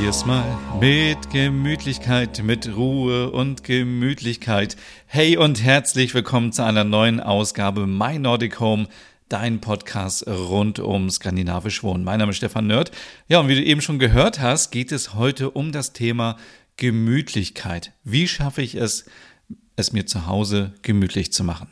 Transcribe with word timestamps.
Probier's 0.00 0.24
mal 0.24 0.58
mit 0.80 1.28
Gemütlichkeit, 1.28 2.42
mit 2.42 2.74
Ruhe 2.74 3.30
und 3.32 3.64
Gemütlichkeit. 3.64 4.78
Hey 5.04 5.36
und 5.36 5.62
herzlich 5.62 6.14
willkommen 6.14 6.52
zu 6.52 6.64
einer 6.64 6.84
neuen 6.84 7.20
Ausgabe 7.20 7.86
My 7.86 8.18
Nordic 8.18 8.60
Home, 8.60 8.88
dein 9.28 9.60
Podcast 9.60 10.26
rund 10.26 10.78
um 10.78 11.10
skandinavisch 11.10 11.82
Wohnen. 11.82 12.02
Mein 12.02 12.18
Name 12.18 12.30
ist 12.30 12.38
Stefan 12.38 12.66
Nerd. 12.66 12.92
Ja, 13.28 13.40
und 13.40 13.48
wie 13.48 13.56
du 13.56 13.62
eben 13.62 13.82
schon 13.82 13.98
gehört 13.98 14.40
hast, 14.40 14.70
geht 14.70 14.90
es 14.90 15.12
heute 15.12 15.50
um 15.50 15.70
das 15.70 15.92
Thema 15.92 16.38
Gemütlichkeit. 16.76 17.92
Wie 18.02 18.26
schaffe 18.26 18.62
ich 18.62 18.76
es, 18.76 19.04
es 19.76 19.92
mir 19.92 20.06
zu 20.06 20.26
Hause 20.26 20.72
gemütlich 20.80 21.30
zu 21.30 21.44
machen? 21.44 21.68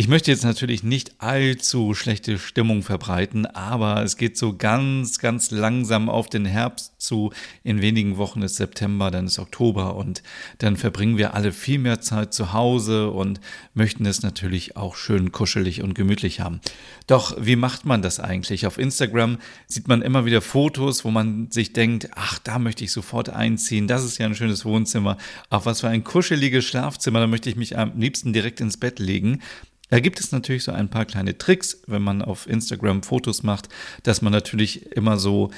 Ich 0.00 0.06
möchte 0.06 0.30
jetzt 0.30 0.44
natürlich 0.44 0.84
nicht 0.84 1.20
allzu 1.20 1.92
schlechte 1.92 2.38
Stimmung 2.38 2.84
verbreiten, 2.84 3.46
aber 3.46 4.04
es 4.04 4.16
geht 4.16 4.38
so 4.38 4.56
ganz, 4.56 5.18
ganz 5.18 5.50
langsam 5.50 6.08
auf 6.08 6.28
den 6.28 6.44
Herbst 6.44 7.00
zu. 7.00 7.32
In 7.64 7.82
wenigen 7.82 8.16
Wochen 8.16 8.42
ist 8.42 8.54
September, 8.54 9.10
dann 9.10 9.26
ist 9.26 9.40
Oktober 9.40 9.96
und 9.96 10.22
dann 10.58 10.76
verbringen 10.76 11.18
wir 11.18 11.34
alle 11.34 11.50
viel 11.50 11.80
mehr 11.80 12.00
Zeit 12.00 12.32
zu 12.32 12.52
Hause 12.52 13.10
und 13.10 13.40
möchten 13.74 14.06
es 14.06 14.22
natürlich 14.22 14.76
auch 14.76 14.94
schön 14.94 15.32
kuschelig 15.32 15.82
und 15.82 15.94
gemütlich 15.94 16.38
haben. 16.38 16.60
Doch 17.08 17.36
wie 17.36 17.56
macht 17.56 17.84
man 17.84 18.00
das 18.00 18.20
eigentlich? 18.20 18.68
Auf 18.68 18.78
Instagram 18.78 19.38
sieht 19.66 19.88
man 19.88 20.02
immer 20.02 20.24
wieder 20.24 20.42
Fotos, 20.42 21.04
wo 21.04 21.10
man 21.10 21.50
sich 21.50 21.72
denkt, 21.72 22.10
ach, 22.14 22.38
da 22.38 22.60
möchte 22.60 22.84
ich 22.84 22.92
sofort 22.92 23.30
einziehen. 23.30 23.88
Das 23.88 24.04
ist 24.04 24.18
ja 24.18 24.26
ein 24.26 24.36
schönes 24.36 24.64
Wohnzimmer. 24.64 25.18
Ach, 25.50 25.66
was 25.66 25.80
für 25.80 25.88
ein 25.88 26.04
kuscheliges 26.04 26.64
Schlafzimmer. 26.66 27.18
Da 27.18 27.26
möchte 27.26 27.50
ich 27.50 27.56
mich 27.56 27.76
am 27.76 27.98
liebsten 27.98 28.32
direkt 28.32 28.60
ins 28.60 28.76
Bett 28.76 29.00
legen. 29.00 29.40
Da 29.88 30.00
gibt 30.00 30.20
es 30.20 30.32
natürlich 30.32 30.64
so 30.64 30.72
ein 30.72 30.88
paar 30.88 31.04
kleine 31.04 31.38
Tricks, 31.38 31.82
wenn 31.86 32.02
man 32.02 32.22
auf 32.22 32.48
Instagram 32.48 33.02
Fotos 33.02 33.42
macht, 33.42 33.68
dass 34.02 34.22
man 34.22 34.32
natürlich 34.32 34.92
immer 34.92 35.18
so, 35.18 35.50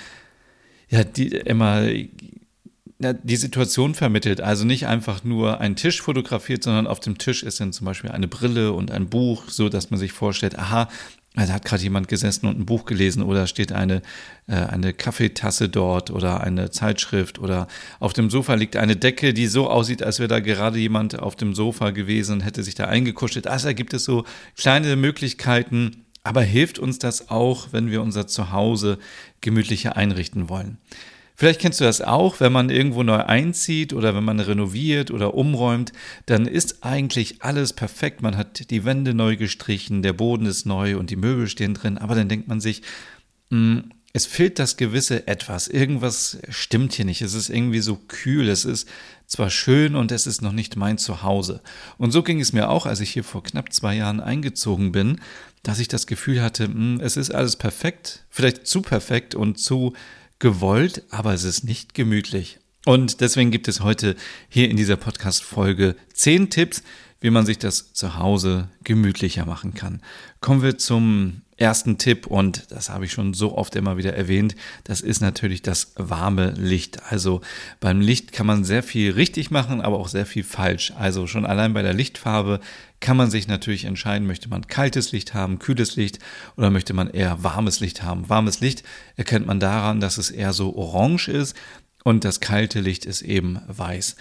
ja, 0.88 1.04
die, 1.04 1.28
immer 1.28 1.88
ja, 3.00 3.14
die 3.14 3.36
Situation 3.36 3.94
vermittelt. 3.94 4.40
Also 4.40 4.64
nicht 4.64 4.86
einfach 4.86 5.24
nur 5.24 5.60
einen 5.60 5.76
Tisch 5.76 6.02
fotografiert, 6.02 6.62
sondern 6.62 6.86
auf 6.86 7.00
dem 7.00 7.18
Tisch 7.18 7.42
ist 7.42 7.58
dann 7.58 7.72
zum 7.72 7.86
Beispiel 7.86 8.10
eine 8.10 8.28
Brille 8.28 8.72
und 8.72 8.90
ein 8.90 9.08
Buch, 9.08 9.48
so 9.48 9.68
dass 9.68 9.90
man 9.90 9.98
sich 9.98 10.12
vorstellt, 10.12 10.58
aha, 10.58 10.88
also 11.36 11.52
hat 11.52 11.64
gerade 11.64 11.82
jemand 11.82 12.08
gesessen 12.08 12.46
und 12.46 12.58
ein 12.58 12.66
Buch 12.66 12.84
gelesen 12.86 13.22
oder 13.22 13.46
steht 13.46 13.70
eine, 13.70 14.02
äh, 14.48 14.54
eine 14.54 14.92
Kaffeetasse 14.92 15.68
dort 15.68 16.10
oder 16.10 16.40
eine 16.40 16.70
Zeitschrift 16.70 17.38
oder 17.38 17.68
auf 18.00 18.12
dem 18.12 18.30
Sofa 18.30 18.54
liegt 18.54 18.76
eine 18.76 18.96
Decke, 18.96 19.32
die 19.32 19.46
so 19.46 19.70
aussieht, 19.70 20.02
als 20.02 20.18
wäre 20.18 20.28
da 20.28 20.40
gerade 20.40 20.78
jemand 20.78 21.18
auf 21.18 21.36
dem 21.36 21.54
Sofa 21.54 21.90
gewesen 21.90 22.34
und 22.34 22.40
hätte 22.40 22.64
sich 22.64 22.74
da 22.74 22.86
eingekuschelt. 22.86 23.46
Also 23.46 23.68
da 23.68 23.72
gibt 23.74 23.94
es 23.94 24.04
so 24.04 24.24
kleine 24.56 24.96
Möglichkeiten, 24.96 26.04
aber 26.24 26.42
hilft 26.42 26.80
uns 26.80 26.98
das 26.98 27.30
auch, 27.30 27.68
wenn 27.70 27.92
wir 27.92 28.02
unser 28.02 28.26
Zuhause 28.26 28.98
gemütlicher 29.40 29.96
einrichten 29.96 30.48
wollen. 30.48 30.78
Vielleicht 31.40 31.62
kennst 31.62 31.80
du 31.80 31.84
das 31.84 32.02
auch, 32.02 32.40
wenn 32.40 32.52
man 32.52 32.68
irgendwo 32.68 33.02
neu 33.02 33.16
einzieht 33.16 33.94
oder 33.94 34.14
wenn 34.14 34.24
man 34.24 34.40
renoviert 34.40 35.10
oder 35.10 35.32
umräumt, 35.32 35.90
dann 36.26 36.44
ist 36.44 36.84
eigentlich 36.84 37.40
alles 37.40 37.72
perfekt. 37.72 38.20
Man 38.20 38.36
hat 38.36 38.68
die 38.68 38.84
Wände 38.84 39.14
neu 39.14 39.38
gestrichen, 39.38 40.02
der 40.02 40.12
Boden 40.12 40.44
ist 40.44 40.66
neu 40.66 40.98
und 40.98 41.08
die 41.08 41.16
Möbel 41.16 41.48
stehen 41.48 41.72
drin, 41.72 41.96
aber 41.96 42.14
dann 42.14 42.28
denkt 42.28 42.48
man 42.48 42.60
sich, 42.60 42.82
hm, 43.50 43.84
es 44.12 44.26
fehlt 44.26 44.58
das 44.58 44.76
gewisse 44.76 45.28
etwas. 45.28 45.66
Irgendwas 45.66 46.36
stimmt 46.50 46.92
hier 46.92 47.06
nicht. 47.06 47.22
Es 47.22 47.32
ist 47.32 47.48
irgendwie 47.48 47.80
so 47.80 47.96
kühl. 47.96 48.50
Es 48.50 48.66
ist 48.66 48.86
zwar 49.26 49.48
schön 49.48 49.96
und 49.96 50.12
es 50.12 50.26
ist 50.26 50.42
noch 50.42 50.52
nicht 50.52 50.76
mein 50.76 50.98
Zuhause. 50.98 51.62
Und 51.96 52.10
so 52.10 52.22
ging 52.22 52.38
es 52.38 52.52
mir 52.52 52.68
auch, 52.68 52.84
als 52.84 53.00
ich 53.00 53.12
hier 53.12 53.24
vor 53.24 53.42
knapp 53.42 53.72
zwei 53.72 53.94
Jahren 53.94 54.20
eingezogen 54.20 54.92
bin, 54.92 55.22
dass 55.62 55.78
ich 55.78 55.88
das 55.88 56.06
Gefühl 56.06 56.42
hatte, 56.42 56.64
hm, 56.64 57.00
es 57.00 57.16
ist 57.16 57.34
alles 57.34 57.56
perfekt, 57.56 58.26
vielleicht 58.28 58.66
zu 58.66 58.82
perfekt 58.82 59.34
und 59.34 59.58
zu 59.58 59.94
gewollt, 60.40 61.04
aber 61.10 61.32
es 61.32 61.44
ist 61.44 61.62
nicht 61.62 61.94
gemütlich. 61.94 62.58
Und 62.86 63.20
deswegen 63.20 63.50
gibt 63.52 63.68
es 63.68 63.80
heute 63.80 64.16
hier 64.48 64.68
in 64.68 64.76
dieser 64.76 64.96
Podcast-Folge 64.96 65.94
zehn 66.12 66.50
Tipps, 66.50 66.82
wie 67.20 67.30
man 67.30 67.46
sich 67.46 67.58
das 67.58 67.92
zu 67.92 68.16
Hause 68.16 68.68
gemütlicher 68.82 69.44
machen 69.44 69.74
kann. 69.74 70.00
Kommen 70.40 70.62
wir 70.62 70.78
zum 70.78 71.42
ersten 71.60 71.98
Tipp 71.98 72.26
und 72.26 72.70
das 72.70 72.88
habe 72.88 73.04
ich 73.04 73.12
schon 73.12 73.34
so 73.34 73.56
oft 73.56 73.76
immer 73.76 73.96
wieder 73.96 74.14
erwähnt. 74.14 74.56
Das 74.84 75.00
ist 75.02 75.20
natürlich 75.20 75.62
das 75.62 75.92
warme 75.96 76.52
Licht. 76.52 77.02
Also 77.10 77.42
beim 77.80 78.00
Licht 78.00 78.32
kann 78.32 78.46
man 78.46 78.64
sehr 78.64 78.82
viel 78.82 79.12
richtig 79.12 79.50
machen, 79.50 79.80
aber 79.80 79.98
auch 79.98 80.08
sehr 80.08 80.26
viel 80.26 80.42
falsch. 80.42 80.92
Also 80.98 81.26
schon 81.26 81.44
allein 81.44 81.74
bei 81.74 81.82
der 81.82 81.92
Lichtfarbe 81.92 82.60
kann 83.00 83.16
man 83.16 83.30
sich 83.30 83.46
natürlich 83.46 83.84
entscheiden, 83.84 84.26
möchte 84.26 84.48
man 84.48 84.66
kaltes 84.66 85.12
Licht 85.12 85.34
haben, 85.34 85.58
kühles 85.58 85.96
Licht 85.96 86.18
oder 86.56 86.70
möchte 86.70 86.94
man 86.94 87.10
eher 87.10 87.42
warmes 87.42 87.80
Licht 87.80 88.02
haben. 88.02 88.28
Warmes 88.28 88.60
Licht 88.60 88.82
erkennt 89.16 89.46
man 89.46 89.60
daran, 89.60 90.00
dass 90.00 90.18
es 90.18 90.30
eher 90.30 90.52
so 90.52 90.74
orange 90.74 91.28
ist 91.28 91.56
und 92.04 92.24
das 92.24 92.40
kalte 92.40 92.80
Licht 92.80 93.04
ist 93.04 93.22
eben 93.22 93.60
weiß. 93.68 94.16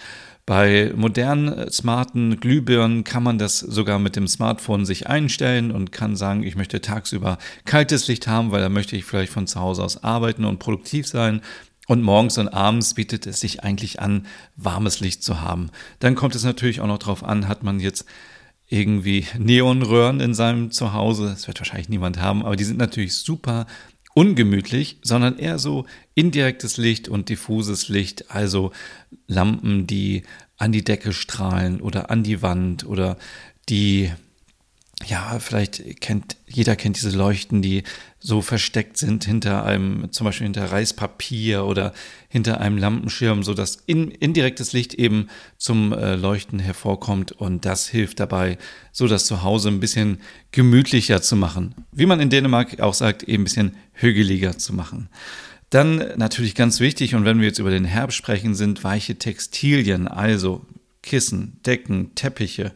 Bei 0.50 0.92
modernen 0.96 1.70
smarten 1.70 2.40
Glühbirnen 2.40 3.04
kann 3.04 3.22
man 3.22 3.38
das 3.38 3.60
sogar 3.60 4.00
mit 4.00 4.16
dem 4.16 4.26
Smartphone 4.26 4.84
sich 4.84 5.06
einstellen 5.06 5.70
und 5.70 5.92
kann 5.92 6.16
sagen, 6.16 6.42
ich 6.42 6.56
möchte 6.56 6.80
tagsüber 6.80 7.38
kaltes 7.66 8.08
Licht 8.08 8.26
haben, 8.26 8.50
weil 8.50 8.60
da 8.60 8.68
möchte 8.68 8.96
ich 8.96 9.04
vielleicht 9.04 9.32
von 9.32 9.46
zu 9.46 9.60
Hause 9.60 9.84
aus 9.84 10.02
arbeiten 10.02 10.44
und 10.44 10.58
produktiv 10.58 11.06
sein. 11.06 11.40
Und 11.86 12.02
morgens 12.02 12.36
und 12.36 12.48
abends 12.48 12.94
bietet 12.94 13.28
es 13.28 13.38
sich 13.38 13.62
eigentlich 13.62 14.00
an, 14.00 14.26
warmes 14.56 14.98
Licht 14.98 15.22
zu 15.22 15.40
haben. 15.40 15.70
Dann 16.00 16.16
kommt 16.16 16.34
es 16.34 16.42
natürlich 16.42 16.80
auch 16.80 16.88
noch 16.88 16.98
darauf 16.98 17.22
an, 17.22 17.46
hat 17.46 17.62
man 17.62 17.78
jetzt 17.78 18.04
irgendwie 18.66 19.28
Neonröhren 19.38 20.18
in 20.18 20.34
seinem 20.34 20.72
Zuhause. 20.72 21.26
Das 21.26 21.46
wird 21.46 21.60
wahrscheinlich 21.60 21.88
niemand 21.88 22.20
haben, 22.20 22.44
aber 22.44 22.56
die 22.56 22.64
sind 22.64 22.78
natürlich 22.78 23.14
super 23.14 23.66
ungemütlich, 24.14 24.98
sondern 25.02 25.38
eher 25.38 25.58
so 25.58 25.86
indirektes 26.14 26.76
Licht 26.76 27.08
und 27.08 27.28
diffuses 27.28 27.88
Licht, 27.88 28.30
also 28.30 28.72
Lampen, 29.26 29.86
die 29.86 30.22
an 30.56 30.72
die 30.72 30.84
Decke 30.84 31.12
strahlen 31.12 31.80
oder 31.80 32.10
an 32.10 32.22
die 32.22 32.42
Wand 32.42 32.84
oder 32.84 33.16
die 33.68 34.10
ja, 35.06 35.38
vielleicht 35.38 36.00
kennt, 36.00 36.36
jeder 36.46 36.76
kennt 36.76 36.96
diese 36.96 37.16
Leuchten, 37.16 37.62
die 37.62 37.84
so 38.18 38.42
versteckt 38.42 38.98
sind 38.98 39.24
hinter 39.24 39.64
einem, 39.64 40.12
zum 40.12 40.26
Beispiel 40.26 40.44
hinter 40.44 40.70
Reispapier 40.70 41.64
oder 41.64 41.94
hinter 42.28 42.60
einem 42.60 42.76
Lampenschirm, 42.76 43.42
so 43.42 43.54
dass 43.54 43.76
in, 43.86 44.10
indirektes 44.10 44.72
Licht 44.72 44.94
eben 44.94 45.28
zum 45.56 45.92
äh, 45.92 46.16
Leuchten 46.16 46.58
hervorkommt 46.58 47.32
und 47.32 47.64
das 47.64 47.88
hilft 47.88 48.20
dabei, 48.20 48.58
so 48.92 49.06
das 49.08 49.24
Zuhause 49.24 49.68
ein 49.68 49.80
bisschen 49.80 50.20
gemütlicher 50.52 51.22
zu 51.22 51.34
machen. 51.34 51.74
Wie 51.92 52.06
man 52.06 52.20
in 52.20 52.28
Dänemark 52.28 52.80
auch 52.80 52.94
sagt, 52.94 53.22
eben 53.22 53.42
ein 53.42 53.44
bisschen 53.44 53.76
hügeliger 53.94 54.58
zu 54.58 54.74
machen. 54.74 55.08
Dann 55.70 56.04
natürlich 56.16 56.54
ganz 56.54 56.80
wichtig, 56.80 57.14
und 57.14 57.24
wenn 57.24 57.38
wir 57.38 57.46
jetzt 57.46 57.60
über 57.60 57.70
den 57.70 57.84
Herbst 57.84 58.18
sprechen, 58.18 58.54
sind 58.54 58.82
weiche 58.84 59.16
Textilien, 59.16 60.08
also 60.08 60.66
Kissen, 61.02 61.58
Decken, 61.64 62.14
Teppiche. 62.14 62.72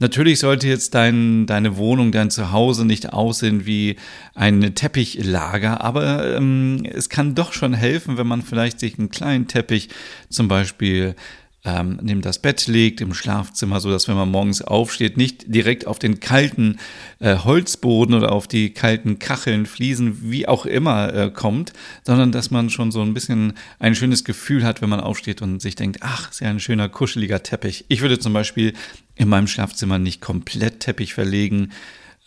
Natürlich 0.00 0.40
sollte 0.40 0.66
jetzt 0.66 0.94
dein, 0.94 1.46
deine 1.46 1.76
Wohnung, 1.76 2.10
dein 2.10 2.30
Zuhause 2.30 2.84
nicht 2.84 3.12
aussehen 3.12 3.66
wie 3.66 3.96
ein 4.34 4.74
Teppichlager, 4.74 5.80
aber 5.82 6.36
ähm, 6.36 6.82
es 6.84 7.08
kann 7.08 7.36
doch 7.36 7.52
schon 7.52 7.74
helfen, 7.74 8.18
wenn 8.18 8.26
man 8.26 8.42
vielleicht 8.42 8.80
sich 8.80 8.98
einen 8.98 9.10
kleinen 9.10 9.46
Teppich 9.46 9.90
zum 10.28 10.48
Beispiel 10.48 11.14
ähm, 11.64 11.98
neben 12.02 12.20
das 12.20 12.38
Bett 12.38 12.66
legt, 12.66 13.00
im 13.00 13.14
Schlafzimmer, 13.14 13.80
so 13.80 13.90
dass 13.90 14.06
wenn 14.06 14.14
man 14.14 14.30
morgens 14.30 14.62
aufsteht, 14.62 15.16
nicht 15.16 15.52
direkt 15.52 15.86
auf 15.86 15.98
den 15.98 16.20
kalten 16.20 16.78
äh, 17.18 17.36
Holzboden 17.36 18.14
oder 18.14 18.32
auf 18.32 18.46
die 18.46 18.70
kalten 18.70 19.18
Kacheln, 19.18 19.66
Fliesen, 19.66 20.30
wie 20.30 20.46
auch 20.46 20.66
immer 20.66 21.12
äh, 21.12 21.30
kommt, 21.30 21.72
sondern 22.04 22.30
dass 22.30 22.50
man 22.50 22.70
schon 22.70 22.92
so 22.92 23.02
ein 23.02 23.12
bisschen 23.12 23.54
ein 23.80 23.94
schönes 23.94 24.24
Gefühl 24.24 24.64
hat, 24.64 24.82
wenn 24.82 24.88
man 24.88 25.00
aufsteht 25.00 25.42
und 25.42 25.60
sich 25.60 25.74
denkt, 25.74 25.98
ach, 26.00 26.30
ist 26.30 26.40
ja 26.40 26.48
ein 26.48 26.60
schöner, 26.60 26.88
kuscheliger 26.88 27.42
Teppich. 27.42 27.84
Ich 27.88 28.02
würde 28.02 28.18
zum 28.18 28.32
Beispiel 28.32 28.72
in 29.16 29.28
meinem 29.28 29.48
Schlafzimmer 29.48 29.98
nicht 29.98 30.20
komplett 30.20 30.80
Teppich 30.80 31.12
verlegen, 31.14 31.70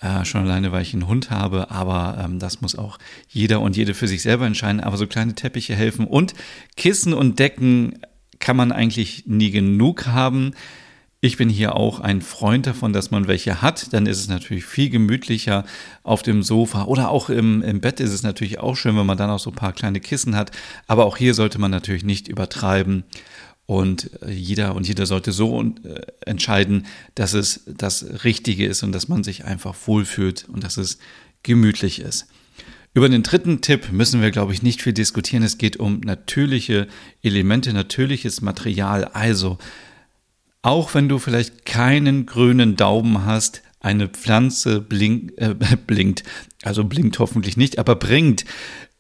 äh, 0.02 0.26
schon 0.26 0.42
alleine, 0.42 0.72
weil 0.72 0.82
ich 0.82 0.94
einen 0.94 1.08
Hund 1.08 1.30
habe, 1.30 1.72
aber 1.72 2.20
ähm, 2.24 2.40
das 2.40 2.60
muss 2.60 2.76
auch 2.76 2.98
jeder 3.30 3.62
und 3.62 3.78
jede 3.78 3.94
für 3.94 4.08
sich 4.08 4.24
selber 4.24 4.46
entscheiden. 4.46 4.82
Aber 4.82 4.98
so 4.98 5.08
kleine 5.08 5.36
Teppiche 5.36 5.76
helfen 5.76 6.06
und 6.06 6.34
Kissen 6.76 7.14
und 7.14 7.40
Decken 7.40 8.00
kann 8.42 8.58
man 8.58 8.72
eigentlich 8.72 9.26
nie 9.26 9.52
genug 9.52 10.08
haben. 10.08 10.54
Ich 11.24 11.38
bin 11.38 11.50
hier 11.50 11.76
auch 11.76 12.00
ein 12.00 12.22
Freund 12.22 12.66
davon, 12.66 12.94
dass 12.94 13.12
man 13.12 13.28
welche 13.28 13.62
hat. 13.62 13.94
Dann 13.94 14.08
ist 14.08 14.20
es 14.20 14.28
natürlich 14.28 14.66
viel 14.66 14.90
gemütlicher 14.90 15.66
auf 16.02 16.24
dem 16.24 16.42
Sofa 16.42 16.86
oder 16.86 17.10
auch 17.10 17.30
im, 17.30 17.62
im 17.62 17.80
Bett 17.80 18.00
ist 18.00 18.12
es 18.12 18.24
natürlich 18.24 18.60
auch 18.60 18.76
schön, 18.76 18.98
wenn 18.98 19.06
man 19.06 19.20
dann 19.20 19.30
auch 19.30 19.40
so 19.40 19.52
ein 19.52 19.56
paar 19.56 19.72
kleine 19.72 20.00
Kissen 20.00 20.36
hat. 20.36 20.50
Aber 20.88 21.06
auch 21.06 21.18
hier 21.18 21.36
sollte 21.36 21.60
man 21.60 21.70
natürlich 21.70 22.04
nicht 22.04 22.28
übertreiben. 22.28 23.04
Und 23.68 24.10
äh, 24.24 24.32
jeder 24.32 24.74
und 24.74 24.88
jeder 24.88 25.06
sollte 25.06 25.32
so 25.32 25.62
äh, 25.62 26.02
entscheiden, 26.26 26.88
dass 27.14 27.34
es 27.34 27.66
das 27.68 28.24
Richtige 28.24 28.66
ist 28.66 28.82
und 28.82 28.92
dass 28.92 29.08
man 29.08 29.24
sich 29.24 29.46
einfach 29.46 29.76
wohlfühlt 29.86 30.50
und 30.50 30.64
dass 30.64 30.78
es 30.78 30.98
gemütlich 31.44 32.02
ist. 32.02 32.28
Über 32.94 33.08
den 33.08 33.24
dritten 33.24 33.62
Tipp 33.62 33.92
müssen 33.92 34.22
wir, 34.22 34.32
glaube 34.32 34.54
ich, 34.54 34.64
nicht 34.64 34.82
viel 34.82 34.92
diskutieren. 34.92 35.44
Es 35.44 35.58
geht 35.58 35.78
um 35.78 36.02
natürliche 36.02 36.88
Elemente, 37.24 37.72
natürliches 37.72 38.42
Material. 38.42 39.06
Also, 39.06 39.58
auch 40.62 40.94
wenn 40.94 41.08
du 41.08 41.18
vielleicht 41.18 41.66
keinen 41.66 42.26
grünen 42.26 42.76
Daumen 42.76 43.26
hast, 43.26 43.62
eine 43.80 44.10
Pflanze 44.10 44.82
blink, 44.82 45.34
äh, 45.38 45.56
blinkt, 45.88 46.24
also 46.64 46.84
blinkt 46.84 47.18
hoffentlich 47.20 47.56
nicht, 47.56 47.80
aber 47.80 47.96
bringt 47.96 48.44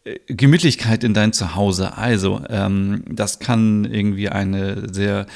äh, 0.05 0.19
Gemütlichkeit 0.27 1.03
in 1.03 1.13
dein 1.13 1.33
Zuhause. 1.33 1.97
Also, 1.97 2.41
ähm, 2.49 3.03
das 3.09 3.39
kann 3.39 3.83
irgendwie 3.83 4.29
eine 4.29 4.94
sehr 4.94 5.27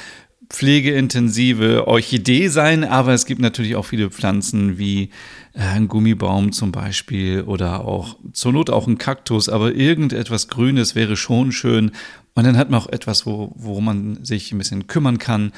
pflegeintensive 0.48 1.86
Orchidee 1.86 2.48
sein, 2.48 2.84
aber 2.84 3.12
es 3.12 3.26
gibt 3.26 3.40
natürlich 3.40 3.76
auch 3.76 3.84
viele 3.84 4.10
Pflanzen 4.10 4.78
wie 4.78 5.10
äh, 5.54 5.60
ein 5.60 5.88
Gummibaum 5.88 6.52
zum 6.52 6.72
Beispiel 6.72 7.42
oder 7.42 7.84
auch 7.84 8.16
zur 8.32 8.52
Not 8.52 8.70
auch 8.70 8.86
ein 8.86 8.98
Kaktus, 8.98 9.48
aber 9.48 9.74
irgendetwas 9.74 10.48
Grünes 10.48 10.94
wäre 10.94 11.16
schon 11.16 11.52
schön. 11.52 11.92
Und 12.34 12.44
dann 12.44 12.56
hat 12.56 12.70
man 12.70 12.80
auch 12.80 12.88
etwas, 12.88 13.26
wo, 13.26 13.52
wo 13.56 13.80
man 13.80 14.24
sich 14.24 14.52
ein 14.52 14.58
bisschen 14.58 14.86
kümmern 14.86 15.18
kann. 15.18 15.52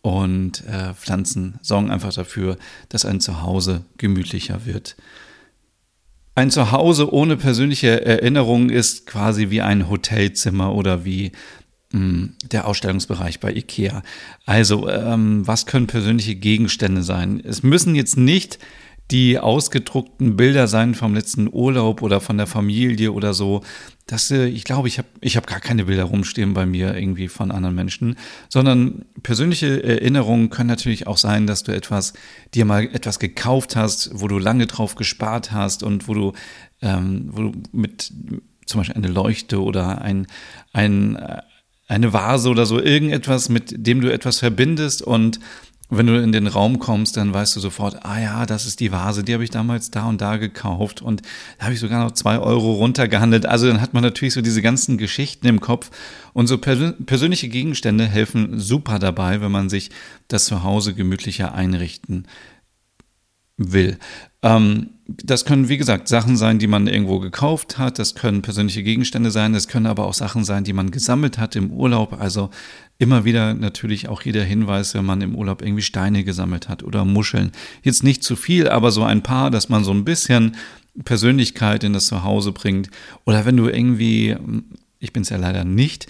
Und 0.00 0.66
äh, 0.66 0.94
Pflanzen 0.94 1.58
sorgen 1.62 1.90
einfach 1.90 2.12
dafür, 2.12 2.56
dass 2.88 3.04
ein 3.04 3.20
Zuhause 3.20 3.84
gemütlicher 3.98 4.66
wird. 4.66 4.96
Ein 6.34 6.50
Zuhause 6.50 7.12
ohne 7.12 7.36
persönliche 7.36 8.04
Erinnerung 8.04 8.70
ist 8.70 9.06
quasi 9.06 9.50
wie 9.50 9.60
ein 9.60 9.90
Hotelzimmer 9.90 10.74
oder 10.74 11.04
wie 11.04 11.32
der 11.92 12.66
Ausstellungsbereich 12.66 13.40
bei 13.40 13.54
IKEA. 13.54 14.02
Also, 14.46 14.88
ähm, 14.88 15.46
was 15.46 15.66
können 15.66 15.86
persönliche 15.86 16.34
Gegenstände 16.34 17.02
sein? 17.02 17.42
Es 17.44 17.62
müssen 17.62 17.94
jetzt 17.94 18.16
nicht 18.16 18.58
die 19.10 19.38
ausgedruckten 19.38 20.36
Bilder 20.36 20.66
sein 20.68 20.94
vom 20.94 21.14
letzten 21.14 21.52
Urlaub 21.52 22.00
oder 22.00 22.20
von 22.20 22.38
der 22.38 22.46
Familie 22.46 23.12
oder 23.12 23.34
so. 23.34 23.62
Das, 24.06 24.30
äh, 24.30 24.46
ich 24.46 24.64
glaube, 24.64 24.88
ich 24.88 24.98
habe 24.98 25.08
ich 25.20 25.36
hab 25.36 25.46
gar 25.46 25.60
keine 25.60 25.84
Bilder 25.84 26.04
rumstehen 26.04 26.54
bei 26.54 26.64
mir 26.64 26.96
irgendwie 26.96 27.28
von 27.28 27.50
anderen 27.50 27.74
Menschen, 27.74 28.16
sondern 28.48 29.04
persönliche 29.22 29.82
Erinnerungen 29.84 30.48
können 30.48 30.68
natürlich 30.68 31.06
auch 31.06 31.18
sein, 31.18 31.46
dass 31.46 31.62
du 31.62 31.72
etwas, 31.72 32.14
dir 32.54 32.64
mal 32.64 32.84
etwas 32.84 33.18
gekauft 33.18 33.76
hast, 33.76 34.10
wo 34.14 34.28
du 34.28 34.38
lange 34.38 34.66
drauf 34.66 34.94
gespart 34.94 35.52
hast 35.52 35.82
und 35.82 36.08
wo 36.08 36.14
du, 36.14 36.32
ähm, 36.80 37.28
wo 37.32 37.42
du 37.42 37.52
mit 37.72 38.12
zum 38.64 38.80
Beispiel 38.80 38.96
eine 38.96 39.08
Leuchte 39.08 39.62
oder 39.62 40.00
ein, 40.00 40.26
ein, 40.72 41.16
eine 41.92 42.12
Vase 42.12 42.48
oder 42.48 42.64
so, 42.64 42.80
irgendetwas, 42.80 43.48
mit 43.48 43.86
dem 43.86 44.00
du 44.00 44.10
etwas 44.10 44.38
verbindest 44.38 45.02
und 45.02 45.38
wenn 45.94 46.06
du 46.06 46.18
in 46.22 46.32
den 46.32 46.46
Raum 46.46 46.78
kommst, 46.78 47.18
dann 47.18 47.34
weißt 47.34 47.54
du 47.54 47.60
sofort, 47.60 48.06
ah 48.06 48.18
ja, 48.18 48.46
das 48.46 48.64
ist 48.64 48.80
die 48.80 48.92
Vase, 48.92 49.22
die 49.22 49.34
habe 49.34 49.44
ich 49.44 49.50
damals 49.50 49.90
da 49.90 50.06
und 50.06 50.22
da 50.22 50.38
gekauft 50.38 51.02
und 51.02 51.20
da 51.58 51.64
habe 51.64 51.74
ich 51.74 51.80
sogar 51.80 52.02
noch 52.02 52.12
zwei 52.12 52.38
Euro 52.38 52.72
runtergehandelt. 52.72 53.44
Also 53.44 53.66
dann 53.66 53.82
hat 53.82 53.92
man 53.92 54.02
natürlich 54.02 54.32
so 54.32 54.40
diese 54.40 54.62
ganzen 54.62 54.96
Geschichten 54.96 55.46
im 55.46 55.60
Kopf 55.60 55.90
und 56.32 56.46
so 56.46 56.56
persönliche 56.56 57.48
Gegenstände 57.48 58.06
helfen 58.06 58.58
super 58.58 58.98
dabei, 58.98 59.42
wenn 59.42 59.52
man 59.52 59.68
sich 59.68 59.90
das 60.28 60.46
Zuhause 60.46 60.94
gemütlicher 60.94 61.52
einrichten 61.52 62.26
will. 63.70 63.98
Ähm, 64.42 64.90
das 65.06 65.44
können, 65.44 65.68
wie 65.68 65.76
gesagt, 65.76 66.08
Sachen 66.08 66.36
sein, 66.36 66.58
die 66.58 66.66
man 66.66 66.86
irgendwo 66.86 67.18
gekauft 67.18 67.78
hat. 67.78 67.98
Das 67.98 68.14
können 68.14 68.42
persönliche 68.42 68.82
Gegenstände 68.82 69.30
sein. 69.30 69.52
Das 69.52 69.68
können 69.68 69.86
aber 69.86 70.06
auch 70.06 70.14
Sachen 70.14 70.44
sein, 70.44 70.64
die 70.64 70.72
man 70.72 70.90
gesammelt 70.90 71.38
hat 71.38 71.54
im 71.54 71.70
Urlaub. 71.70 72.18
Also 72.18 72.50
immer 72.98 73.24
wieder 73.24 73.54
natürlich 73.54 74.08
auch 74.08 74.22
jeder 74.22 74.42
Hinweis, 74.42 74.94
wenn 74.94 75.04
man 75.04 75.20
im 75.20 75.34
Urlaub 75.34 75.62
irgendwie 75.62 75.82
Steine 75.82 76.24
gesammelt 76.24 76.68
hat 76.68 76.82
oder 76.82 77.04
Muscheln. 77.04 77.52
Jetzt 77.82 78.04
nicht 78.04 78.22
zu 78.22 78.36
viel, 78.36 78.68
aber 78.68 78.90
so 78.90 79.04
ein 79.04 79.22
paar, 79.22 79.50
dass 79.50 79.68
man 79.68 79.84
so 79.84 79.92
ein 79.92 80.04
bisschen 80.04 80.56
Persönlichkeit 81.04 81.84
in 81.84 81.92
das 81.92 82.06
Zuhause 82.06 82.52
bringt. 82.52 82.90
Oder 83.24 83.44
wenn 83.44 83.56
du 83.56 83.68
irgendwie, 83.68 84.36
ich 84.98 85.12
bin 85.12 85.22
es 85.22 85.30
ja 85.30 85.36
leider 85.36 85.64
nicht, 85.64 86.06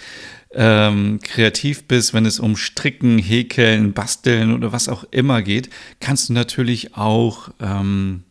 ähm, 0.55 1.19
kreativ 1.23 1.85
bist, 1.85 2.15
wenn 2.15 2.27
es 2.27 2.41
um 2.41 2.57
Stricken, 2.57 3.19
Häkeln, 3.19 3.93
Basteln 3.93 4.53
oder 4.53 4.73
was 4.73 4.89
auch 4.89 5.05
immer 5.11 5.43
geht, 5.43 5.71
kannst 6.01 6.29
du 6.29 6.33
natürlich 6.33 6.97
auch, 6.97 7.51
ähm, 7.61 8.25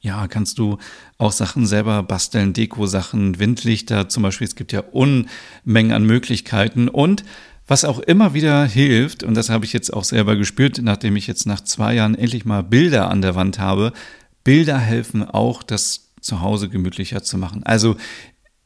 ja, 0.00 0.26
kannst 0.26 0.58
du 0.58 0.78
auch 1.18 1.32
Sachen 1.32 1.66
selber 1.66 2.02
basteln, 2.02 2.52
Deko-Sachen, 2.52 3.38
Windlichter 3.38 4.08
zum 4.08 4.24
Beispiel. 4.24 4.48
Es 4.48 4.56
gibt 4.56 4.72
ja 4.72 4.80
Unmengen 4.80 5.92
an 5.92 6.04
Möglichkeiten 6.04 6.88
und 6.88 7.24
was 7.68 7.84
auch 7.84 8.00
immer 8.00 8.34
wieder 8.34 8.64
hilft, 8.64 9.22
und 9.22 9.34
das 9.34 9.48
habe 9.48 9.64
ich 9.64 9.72
jetzt 9.72 9.92
auch 9.92 10.04
selber 10.04 10.34
gespürt, 10.36 10.80
nachdem 10.82 11.14
ich 11.14 11.28
jetzt 11.28 11.46
nach 11.46 11.60
zwei 11.60 11.94
Jahren 11.94 12.16
endlich 12.16 12.44
mal 12.44 12.62
Bilder 12.62 13.08
an 13.08 13.22
der 13.22 13.36
Wand 13.36 13.60
habe, 13.60 13.92
Bilder 14.42 14.78
helfen 14.78 15.22
auch, 15.22 15.62
das 15.62 16.08
Zuhause 16.20 16.68
gemütlicher 16.68 17.22
zu 17.22 17.38
machen. 17.38 17.62
Also 17.64 17.96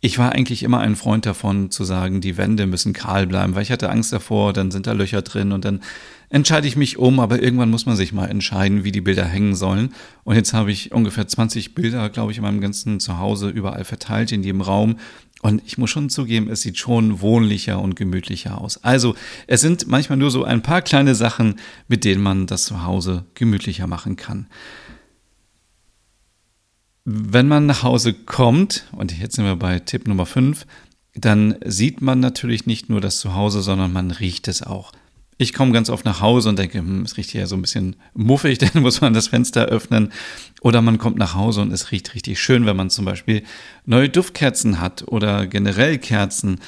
ich 0.07 0.19
war 0.19 0.31
eigentlich 0.31 0.63
immer 0.63 0.79
ein 0.79 0.95
Freund 0.95 1.27
davon 1.27 1.73
zu 1.73 1.83
sagen, 1.83 2.21
die 2.21 2.37
Wände 2.37 2.69
müssen 2.69 2.93
kahl 2.93 3.27
bleiben, 3.27 3.57
weil 3.57 3.65
ich 3.65 3.73
hatte 3.73 3.91
Angst 3.91 4.13
davor, 4.13 4.53
dann 4.53 4.71
sind 4.71 4.87
da 4.87 4.93
Löcher 4.93 5.21
drin 5.21 5.51
und 5.51 5.65
dann 5.65 5.81
entscheide 6.31 6.69
ich 6.69 6.77
mich 6.77 6.97
um, 6.97 7.19
aber 7.19 7.43
irgendwann 7.43 7.71
muss 7.71 7.87
man 7.87 7.97
sich 7.97 8.13
mal 8.13 8.27
entscheiden, 8.27 8.85
wie 8.85 8.93
die 8.93 9.01
Bilder 9.01 9.25
hängen 9.25 9.57
sollen. 9.57 9.95
Und 10.23 10.37
jetzt 10.37 10.53
habe 10.53 10.71
ich 10.71 10.93
ungefähr 10.93 11.27
20 11.27 11.75
Bilder, 11.75 12.09
glaube 12.09 12.31
ich, 12.31 12.39
in 12.39 12.45
meinem 12.45 12.61
ganzen 12.61 13.01
Zuhause 13.01 13.49
überall 13.49 13.85
verteilt, 13.85 14.31
in 14.31 14.45
jedem 14.45 14.61
Raum. 14.61 14.97
Und 15.43 15.63
ich 15.67 15.77
muss 15.77 15.91
schon 15.91 16.09
zugeben, 16.09 16.49
es 16.49 16.63
sieht 16.63 16.79
schon 16.79 17.21
wohnlicher 17.21 17.81
und 17.81 17.97
gemütlicher 17.97 18.61
aus. 18.61 18.85
Also, 18.85 19.17
es 19.49 19.61
sind 19.61 19.89
manchmal 19.89 20.19
nur 20.19 20.31
so 20.31 20.45
ein 20.45 20.63
paar 20.63 20.83
kleine 20.83 21.17
Sachen, 21.17 21.57
mit 21.89 22.05
denen 22.05 22.23
man 22.23 22.47
das 22.47 22.65
Zuhause 22.65 23.25
gemütlicher 23.35 23.89
machen 23.89 24.15
kann. 24.15 24.47
Wenn 27.09 27.47
man 27.47 27.67
nach 27.67 27.85
Hause 27.85 28.15
kommt, 28.15 28.85
und 28.91 29.17
jetzt 29.17 29.37
sind 29.37 29.45
wir 29.45 29.55
bei 29.55 29.79
Tipp 29.79 30.09
Nummer 30.09 30.27
5, 30.27 30.67
dann 31.15 31.55
sieht 31.65 32.03
man 32.03 32.19
natürlich 32.19 32.67
nicht 32.67 32.91
nur 32.91 33.01
das 33.01 33.19
Zuhause, 33.19 33.63
sondern 33.63 33.93
man 33.93 34.11
riecht 34.11 34.49
es 34.49 34.65
auch. 34.65 34.91
Ich 35.39 35.53
komme 35.53 35.71
ganz 35.71 35.89
oft 35.89 36.05
nach 36.05 36.21
Hause 36.21 36.49
und 36.49 36.59
denke, 36.59 36.79
hm, 36.79 37.03
es 37.03 37.17
riecht 37.17 37.31
hier 37.31 37.47
so 37.47 37.55
ein 37.55 37.63
bisschen 37.63 37.95
muffig, 38.15 38.59
dann 38.73 38.83
muss 38.83 39.01
man 39.03 39.15
das 39.15 39.29
Fenster 39.29 39.67
öffnen. 39.67 40.11
Oder 40.63 40.83
man 40.83 40.99
kommt 40.99 41.17
nach 41.17 41.37
Hause 41.37 41.61
und 41.61 41.73
es 41.73 41.93
riecht 41.93 42.13
richtig 42.17 42.41
schön, 42.41 42.67
wenn 42.67 42.77
man 42.77 42.91
zum 42.91 43.05
Beispiel 43.05 43.45
neue 43.85 44.09
Duftkerzen 44.09 44.81
hat 44.81 45.07
oder 45.07 45.47
generell 45.47 45.99
Kerzen 45.99 46.59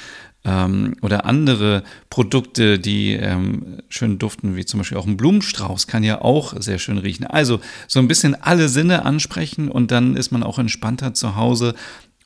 ähm, 0.45 0.95
oder 1.01 1.25
andere 1.25 1.83
Produkte, 2.09 2.79
die 2.79 3.13
ähm, 3.13 3.79
schön 3.89 4.19
duften, 4.19 4.55
wie 4.55 4.65
zum 4.65 4.79
Beispiel 4.79 4.97
auch 4.97 5.07
ein 5.07 5.17
Blumenstrauß, 5.17 5.87
kann 5.87 6.03
ja 6.03 6.21
auch 6.21 6.59
sehr 6.61 6.79
schön 6.79 6.97
riechen. 6.97 7.25
Also 7.25 7.59
so 7.87 7.99
ein 7.99 8.07
bisschen 8.07 8.35
alle 8.35 8.69
Sinne 8.69 9.05
ansprechen 9.05 9.69
und 9.69 9.91
dann 9.91 10.15
ist 10.15 10.31
man 10.31 10.43
auch 10.43 10.59
entspannter 10.59 11.13
zu 11.13 11.35
Hause. 11.35 11.75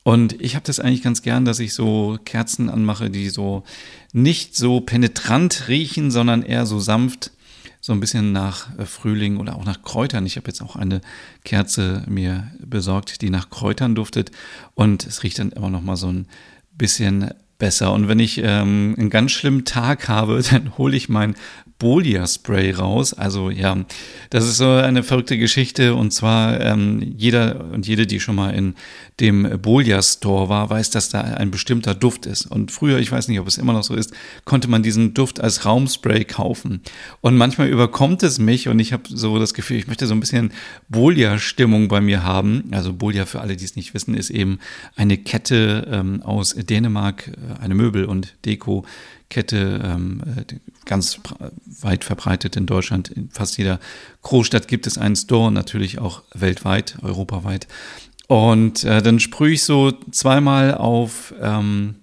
Und 0.04 0.40
ich 0.40 0.54
habe 0.54 0.66
das 0.66 0.80
eigentlich 0.80 1.02
ganz 1.02 1.22
gern, 1.22 1.44
dass 1.44 1.58
ich 1.58 1.72
so 1.72 2.18
Kerzen 2.24 2.68
anmache, 2.68 3.10
die 3.10 3.30
so 3.30 3.64
nicht 4.12 4.54
so 4.54 4.80
penetrant 4.80 5.68
riechen, 5.68 6.10
sondern 6.10 6.42
eher 6.42 6.66
so 6.66 6.78
sanft, 6.78 7.32
so 7.80 7.92
ein 7.92 8.00
bisschen 8.00 8.32
nach 8.32 8.78
äh, 8.78 8.86
Frühling 8.86 9.38
oder 9.38 9.56
auch 9.56 9.64
nach 9.64 9.82
Kräutern. 9.82 10.24
Ich 10.24 10.36
habe 10.36 10.46
jetzt 10.46 10.62
auch 10.62 10.76
eine 10.76 11.00
Kerze 11.44 12.04
mir 12.06 12.50
besorgt, 12.58 13.22
die 13.22 13.30
nach 13.30 13.50
Kräutern 13.50 13.94
duftet 13.94 14.30
und 14.74 15.06
es 15.06 15.22
riecht 15.22 15.38
dann 15.38 15.52
immer 15.52 15.68
noch 15.68 15.82
mal 15.82 15.96
so 15.96 16.10
ein 16.10 16.26
bisschen 16.72 17.30
besser. 17.58 17.92
Und 17.92 18.08
wenn 18.08 18.18
ich 18.18 18.38
ähm, 18.38 18.94
einen 18.98 19.10
ganz 19.10 19.32
schlimmen 19.32 19.64
Tag 19.64 20.08
habe, 20.08 20.40
dann 20.50 20.76
hole 20.78 20.96
ich 20.96 21.08
mein 21.08 21.34
Bolia-Spray 21.78 22.72
raus. 22.72 23.14
Also 23.14 23.50
ja, 23.50 23.76
das 24.30 24.44
ist 24.44 24.56
so 24.56 24.70
eine 24.70 25.02
verrückte 25.02 25.36
Geschichte. 25.36 25.94
Und 25.94 26.12
zwar 26.12 26.60
ähm, 26.60 27.14
jeder 27.16 27.64
und 27.72 27.86
jede, 27.86 28.06
die 28.06 28.20
schon 28.20 28.36
mal 28.36 28.54
in 28.54 28.74
dem 29.20 29.60
Bolia-Store 29.60 30.48
war, 30.48 30.70
weiß, 30.70 30.90
dass 30.90 31.08
da 31.08 31.20
ein 31.20 31.50
bestimmter 31.50 31.94
Duft 31.94 32.26
ist. 32.26 32.46
Und 32.46 32.72
früher, 32.72 32.98
ich 32.98 33.12
weiß 33.12 33.28
nicht, 33.28 33.40
ob 33.40 33.46
es 33.46 33.58
immer 33.58 33.72
noch 33.72 33.84
so 33.84 33.94
ist, 33.94 34.12
konnte 34.44 34.68
man 34.68 34.82
diesen 34.82 35.14
Duft 35.14 35.40
als 35.40 35.64
Raumspray 35.64 36.24
kaufen. 36.24 36.80
Und 37.20 37.36
manchmal 37.36 37.68
überkommt 37.68 38.22
es 38.22 38.38
mich 38.38 38.68
und 38.68 38.78
ich 38.78 38.92
habe 38.92 39.04
so 39.08 39.38
das 39.38 39.54
Gefühl, 39.54 39.76
ich 39.76 39.86
möchte 39.86 40.06
so 40.06 40.14
ein 40.14 40.20
bisschen 40.20 40.52
Bolia-Stimmung 40.88 41.88
bei 41.88 42.00
mir 42.00 42.22
haben. 42.22 42.64
Also 42.70 42.92
Bolia, 42.92 43.26
für 43.26 43.40
alle, 43.40 43.56
die 43.56 43.64
es 43.64 43.76
nicht 43.76 43.94
wissen, 43.94 44.14
ist 44.14 44.30
eben 44.30 44.58
eine 44.96 45.18
Kette 45.18 45.88
ähm, 45.90 46.22
aus 46.22 46.54
Dänemark, 46.54 47.28
äh, 47.28 47.62
eine 47.62 47.74
Möbel- 47.74 48.06
und 48.06 48.34
Deko- 48.44 48.84
Kette, 49.34 49.80
ähm, 49.84 50.22
äh, 50.36 50.44
ganz 50.84 51.18
weit 51.80 52.04
verbreitet 52.04 52.54
in 52.54 52.66
Deutschland. 52.66 53.08
In 53.08 53.30
fast 53.30 53.58
jeder 53.58 53.80
Großstadt 54.22 54.68
gibt 54.68 54.86
es 54.86 54.96
einen 54.96 55.16
Store, 55.16 55.50
natürlich 55.50 55.98
auch 55.98 56.22
weltweit, 56.34 56.98
europaweit. 57.02 57.66
Und 58.28 58.84
äh, 58.84 59.02
dann 59.02 59.18
sprühe 59.18 59.54
ich 59.54 59.64
so 59.64 59.90
zweimal 60.12 60.74
auf 60.74 61.34
ähm, 61.42 61.96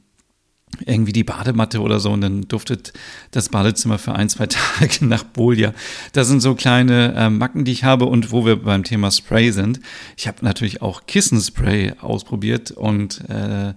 irgendwie 0.85 1.13
die 1.13 1.23
Badematte 1.23 1.79
oder 1.79 2.01
so 2.01 2.11
und 2.11 2.19
dann 2.19 2.41
duftet 2.49 2.91
das 3.31 3.47
Badezimmer 3.47 3.97
für 3.97 4.13
ein, 4.13 4.27
zwei 4.27 4.47
Tage 4.79 5.05
nach 5.05 5.23
Bolia. 5.23 5.73
Das 6.11 6.27
sind 6.27 6.41
so 6.41 6.53
kleine 6.53 7.13
äh, 7.15 7.29
Macken, 7.29 7.63
die 7.63 7.71
ich 7.71 7.85
habe 7.85 8.07
und 8.07 8.33
wo 8.33 8.45
wir 8.45 8.61
beim 8.61 8.83
Thema 8.83 9.09
Spray 9.09 9.51
sind. 9.51 9.79
Ich 10.17 10.27
habe 10.27 10.43
natürlich 10.43 10.81
auch 10.81 11.05
Kissenspray 11.05 11.93
ausprobiert 12.01 12.71
und 12.71 13.21
äh, 13.29 13.73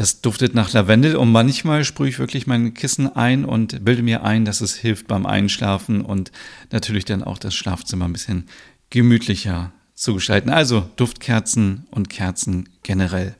Das 0.00 0.22
duftet 0.22 0.54
nach 0.54 0.72
Lavendel 0.72 1.14
und 1.14 1.30
manchmal 1.30 1.84
sprühe 1.84 2.08
ich 2.08 2.18
wirklich 2.18 2.46
mein 2.46 2.72
Kissen 2.72 3.14
ein 3.14 3.44
und 3.44 3.84
bilde 3.84 4.02
mir 4.02 4.24
ein, 4.24 4.46
dass 4.46 4.62
es 4.62 4.74
hilft 4.74 5.08
beim 5.08 5.26
Einschlafen 5.26 6.00
und 6.00 6.32
natürlich 6.70 7.04
dann 7.04 7.22
auch 7.22 7.36
das 7.36 7.54
Schlafzimmer 7.54 8.06
ein 8.06 8.14
bisschen 8.14 8.46
gemütlicher 8.88 9.72
zu 9.94 10.14
gestalten. 10.14 10.48
Also 10.48 10.88
Duftkerzen 10.96 11.86
und 11.90 12.08
Kerzen 12.08 12.70
generell. 12.82 13.36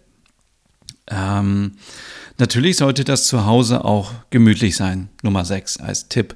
Ähm, 1.06 1.78
natürlich 2.36 2.76
sollte 2.76 3.04
das 3.04 3.26
zu 3.26 3.46
Hause 3.46 3.82
auch 3.86 4.12
gemütlich 4.28 4.76
sein. 4.76 5.08
Nummer 5.22 5.46
6 5.46 5.78
als 5.78 6.10
Tipp. 6.10 6.34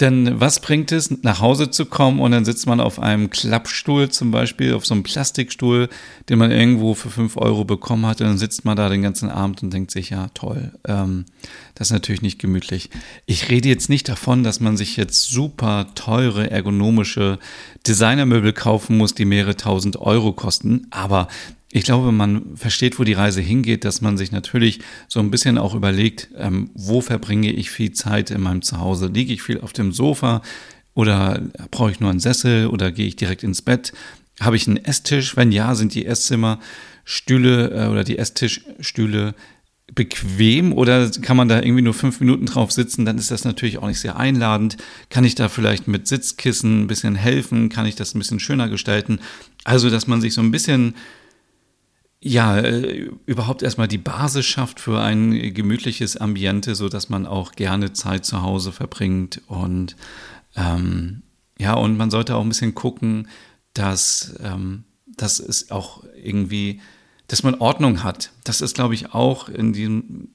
Denn 0.00 0.40
was 0.40 0.58
bringt 0.58 0.90
es, 0.90 1.22
nach 1.22 1.40
Hause 1.40 1.70
zu 1.70 1.86
kommen 1.86 2.18
und 2.18 2.32
dann 2.32 2.44
sitzt 2.44 2.66
man 2.66 2.80
auf 2.80 2.98
einem 2.98 3.30
Klappstuhl 3.30 4.08
zum 4.08 4.32
Beispiel, 4.32 4.74
auf 4.74 4.84
so 4.84 4.92
einem 4.92 5.04
Plastikstuhl, 5.04 5.88
den 6.28 6.38
man 6.38 6.50
irgendwo 6.50 6.94
für 6.94 7.10
fünf 7.10 7.36
Euro 7.36 7.64
bekommen 7.64 8.04
hat 8.04 8.20
und 8.20 8.26
dann 8.26 8.38
sitzt 8.38 8.64
man 8.64 8.76
da 8.76 8.88
den 8.88 9.02
ganzen 9.02 9.30
Abend 9.30 9.62
und 9.62 9.72
denkt 9.72 9.92
sich, 9.92 10.10
ja 10.10 10.30
toll, 10.34 10.72
ähm, 10.88 11.26
das 11.76 11.88
ist 11.88 11.92
natürlich 11.92 12.22
nicht 12.22 12.40
gemütlich. 12.40 12.90
Ich 13.26 13.50
rede 13.50 13.68
jetzt 13.68 13.88
nicht 13.88 14.08
davon, 14.08 14.42
dass 14.42 14.58
man 14.58 14.76
sich 14.76 14.96
jetzt 14.96 15.30
super 15.30 15.86
teure 15.94 16.50
ergonomische 16.50 17.38
Designermöbel 17.86 18.52
kaufen 18.52 18.96
muss, 18.96 19.14
die 19.14 19.24
mehrere 19.24 19.56
tausend 19.56 19.96
Euro 19.96 20.32
kosten, 20.32 20.88
aber 20.90 21.28
ich 21.76 21.82
glaube, 21.82 22.12
man 22.12 22.56
versteht, 22.56 23.00
wo 23.00 23.04
die 23.04 23.14
Reise 23.14 23.40
hingeht, 23.40 23.84
dass 23.84 24.00
man 24.00 24.16
sich 24.16 24.30
natürlich 24.30 24.78
so 25.08 25.18
ein 25.18 25.32
bisschen 25.32 25.58
auch 25.58 25.74
überlegt, 25.74 26.28
ähm, 26.36 26.70
wo 26.74 27.00
verbringe 27.00 27.50
ich 27.50 27.68
viel 27.68 27.90
Zeit 27.90 28.30
in 28.30 28.42
meinem 28.42 28.62
Zuhause? 28.62 29.08
Liege 29.08 29.32
ich 29.32 29.42
viel 29.42 29.60
auf 29.60 29.72
dem 29.72 29.90
Sofa 29.90 30.40
oder 30.94 31.42
brauche 31.72 31.90
ich 31.90 31.98
nur 31.98 32.10
einen 32.10 32.20
Sessel 32.20 32.68
oder 32.68 32.92
gehe 32.92 33.08
ich 33.08 33.16
direkt 33.16 33.42
ins 33.42 33.60
Bett? 33.60 33.92
Habe 34.38 34.54
ich 34.54 34.68
einen 34.68 34.76
Esstisch? 34.76 35.36
Wenn 35.36 35.50
ja, 35.50 35.74
sind 35.74 35.96
die 35.96 36.06
Esszimmerstühle 36.06 37.70
äh, 37.70 37.88
oder 37.88 38.04
die 38.04 38.18
Esstischstühle 38.18 39.34
bequem 39.92 40.72
oder 40.72 41.10
kann 41.22 41.36
man 41.36 41.48
da 41.48 41.60
irgendwie 41.60 41.82
nur 41.82 41.94
fünf 41.94 42.20
Minuten 42.20 42.46
drauf 42.46 42.70
sitzen, 42.70 43.04
dann 43.04 43.18
ist 43.18 43.32
das 43.32 43.42
natürlich 43.42 43.78
auch 43.78 43.88
nicht 43.88 43.98
sehr 43.98 44.16
einladend. 44.16 44.76
Kann 45.10 45.24
ich 45.24 45.34
da 45.34 45.48
vielleicht 45.48 45.88
mit 45.88 46.06
Sitzkissen 46.06 46.82
ein 46.82 46.86
bisschen 46.86 47.16
helfen? 47.16 47.68
Kann 47.68 47.86
ich 47.86 47.96
das 47.96 48.14
ein 48.14 48.20
bisschen 48.20 48.38
schöner 48.38 48.68
gestalten? 48.68 49.18
Also, 49.64 49.90
dass 49.90 50.06
man 50.06 50.20
sich 50.20 50.34
so 50.34 50.40
ein 50.40 50.52
bisschen 50.52 50.94
ja, 52.26 52.58
äh, 52.58 53.10
überhaupt 53.26 53.62
erstmal 53.62 53.86
die 53.86 53.98
Basis 53.98 54.46
schafft 54.46 54.80
für 54.80 54.98
ein 54.98 55.52
gemütliches 55.52 56.16
Ambiente, 56.16 56.74
so 56.74 56.88
dass 56.88 57.10
man 57.10 57.26
auch 57.26 57.52
gerne 57.52 57.92
Zeit 57.92 58.24
zu 58.24 58.40
Hause 58.40 58.72
verbringt 58.72 59.42
und 59.46 59.94
ähm, 60.56 61.22
ja, 61.58 61.74
und 61.74 61.98
man 61.98 62.10
sollte 62.10 62.34
auch 62.34 62.40
ein 62.40 62.48
bisschen 62.48 62.74
gucken, 62.74 63.28
dass, 63.74 64.36
ähm, 64.42 64.84
dass 65.06 65.38
es 65.38 65.70
auch 65.70 66.02
irgendwie, 66.16 66.80
dass 67.28 67.42
man 67.42 67.56
Ordnung 67.56 68.02
hat. 68.02 68.32
Das 68.42 68.62
ist, 68.62 68.74
glaube 68.74 68.94
ich, 68.94 69.12
auch 69.12 69.50
in 69.50 69.74
diesem 69.74 70.30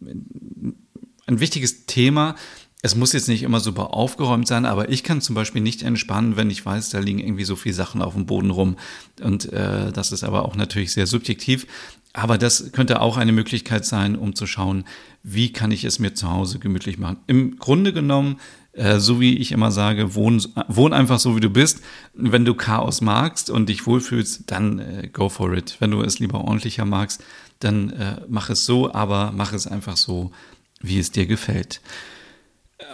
ein 1.25 1.39
wichtiges 1.39 1.87
Thema, 1.87 2.35
es 2.81 2.95
muss 2.95 3.11
jetzt 3.11 3.27
nicht 3.27 3.43
immer 3.43 3.59
super 3.59 3.93
aufgeräumt 3.93 4.47
sein, 4.47 4.65
aber 4.65 4.89
ich 4.89 5.03
kann 5.03 5.19
zum 5.19 5.35
Beispiel 5.35 5.61
nicht 5.61 5.83
entspannen, 5.83 6.37
wenn 6.37 6.49
ich 6.49 6.65
weiß, 6.65 6.89
da 6.89 6.99
liegen 6.99 7.19
irgendwie 7.19 7.43
so 7.43 7.57
viele 7.57 7.75
Sachen 7.75 8.01
auf 8.01 8.13
dem 8.13 8.25
Boden 8.25 8.51
rum. 8.51 8.77
Und 9.21 9.51
äh, 9.51 9.91
das 9.91 10.13
ist 10.13 10.23
aber 10.23 10.45
auch 10.45 10.55
natürlich 10.55 10.93
sehr 10.93 11.05
subjektiv. 11.05 11.67
Aber 12.13 12.37
das 12.37 12.71
könnte 12.71 13.01
auch 13.01 13.17
eine 13.17 13.33
Möglichkeit 13.33 13.85
sein, 13.85 14.15
um 14.15 14.33
zu 14.33 14.47
schauen, 14.47 14.85
wie 15.23 15.51
kann 15.51 15.71
ich 15.71 15.83
es 15.83 15.99
mir 15.99 16.13
zu 16.13 16.29
Hause 16.29 16.59
gemütlich 16.59 16.97
machen. 16.97 17.17
Im 17.27 17.59
Grunde 17.59 17.91
genommen, 17.91 18.39
äh, 18.71 18.99
so 18.99 19.19
wie 19.19 19.37
ich 19.37 19.51
immer 19.51 19.71
sage, 19.71 20.15
wohn, 20.15 20.41
wohn 20.69 20.93
einfach 20.93 21.19
so, 21.19 21.35
wie 21.35 21.41
du 21.41 21.49
bist. 21.49 21.81
Wenn 22.13 22.45
du 22.45 22.53
Chaos 22.53 23.01
magst 23.01 23.49
und 23.49 23.67
dich 23.67 23.87
wohlfühlst, 23.87 24.43
dann 24.47 24.79
äh, 24.79 25.09
go 25.11 25.27
for 25.27 25.53
it. 25.53 25.75
Wenn 25.79 25.91
du 25.91 26.01
es 26.01 26.19
lieber 26.19 26.45
ordentlicher 26.45 26.85
magst, 26.85 27.23
dann 27.59 27.89
äh, 27.89 28.21
mach 28.29 28.49
es 28.49 28.65
so, 28.65 28.93
aber 28.93 29.33
mach 29.35 29.51
es 29.51 29.67
einfach 29.67 29.97
so, 29.97 30.31
wie 30.79 30.97
es 30.97 31.11
dir 31.11 31.25
gefällt. 31.25 31.81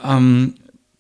Ähm, 0.03 0.55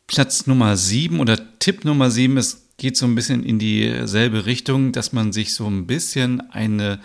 Platz 0.07 0.47
Nummer 0.47 0.77
sieben 0.77 1.19
oder 1.19 1.39
Tipp 1.59 1.85
Nummer 1.85 2.11
sieben, 2.11 2.37
es 2.37 2.67
geht 2.77 2.97
so 2.97 3.05
ein 3.05 3.15
bisschen 3.15 3.43
in 3.43 3.59
dieselbe 3.59 4.45
Richtung, 4.45 4.91
dass 4.91 5.13
man 5.13 5.31
sich 5.31 5.53
so 5.53 5.67
ein 5.67 5.87
bisschen 5.87 6.41
eine, 6.51 6.99